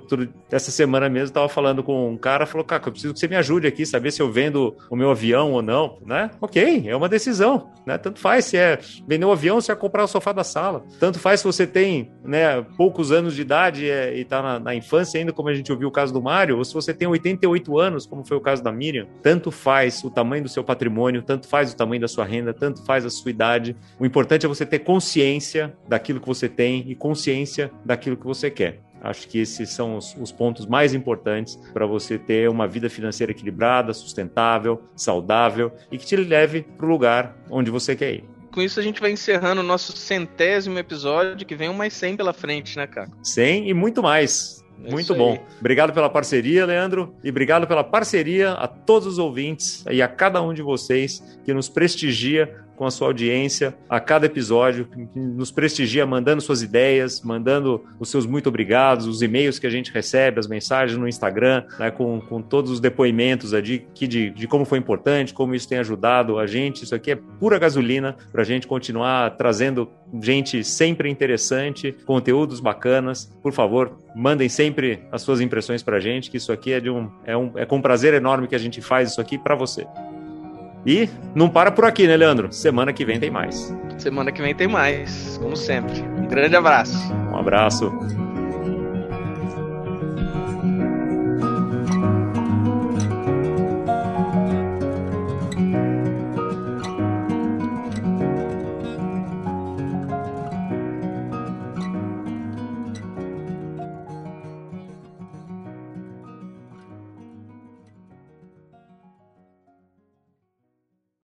[0.51, 3.37] essa semana mesmo, estava falando com um cara, falou, cara, eu preciso que você me
[3.37, 6.29] ajude aqui, saber se eu vendo o meu avião ou não, né?
[6.41, 7.97] Ok, é uma decisão, né?
[7.97, 8.77] Tanto faz se é
[9.07, 10.83] vender um avião, se é comprar o sofá da sala.
[10.99, 14.75] Tanto faz se você tem, né, poucos anos de idade é, e está na, na
[14.75, 17.79] infância ainda, como a gente ouviu o caso do Mário, ou se você tem 88
[17.79, 19.07] anos, como foi o caso da Miriam.
[19.21, 22.53] Tanto faz faz o tamanho do seu patrimônio, tanto faz o tamanho da sua renda,
[22.53, 23.75] tanto faz a sua idade.
[23.99, 28.49] O importante é você ter consciência daquilo que você tem e consciência daquilo que você
[28.49, 28.79] quer.
[29.03, 33.31] Acho que esses são os, os pontos mais importantes para você ter uma vida financeira
[33.31, 38.23] equilibrada, sustentável, saudável e que te leve para o lugar onde você quer ir.
[38.53, 42.17] Com isso a gente vai encerrando o nosso centésimo episódio, que vem um mais 100
[42.17, 43.09] pela frente, né, cara?
[43.23, 45.37] 100 e muito mais Muito bom.
[45.59, 50.41] Obrigado pela parceria, Leandro, e obrigado pela parceria a todos os ouvintes e a cada
[50.41, 55.51] um de vocês que nos prestigia com a sua audiência a cada episódio, que nos
[55.51, 60.39] prestigia mandando suas ideias, mandando os seus muito obrigados, os e-mails que a gente recebe,
[60.39, 64.79] as mensagens no Instagram, né, com, com todos os depoimentos de, de, de como foi
[64.79, 66.83] importante, como isso tem ajudado a gente.
[66.83, 69.87] Isso aqui é pura gasolina para a gente continuar trazendo
[70.19, 73.31] gente sempre interessante, conteúdos bacanas.
[73.43, 76.89] Por favor, mandem sempre as suas impressões para a gente, que isso aqui é de
[76.89, 79.85] um é, um é com prazer enorme que a gente faz isso aqui para você.
[80.85, 82.51] E não para por aqui, né, Leandro?
[82.51, 83.75] Semana que vem tem mais.
[83.97, 86.01] Semana que vem tem mais, como sempre.
[86.01, 86.97] Um grande abraço.
[87.31, 87.91] Um abraço.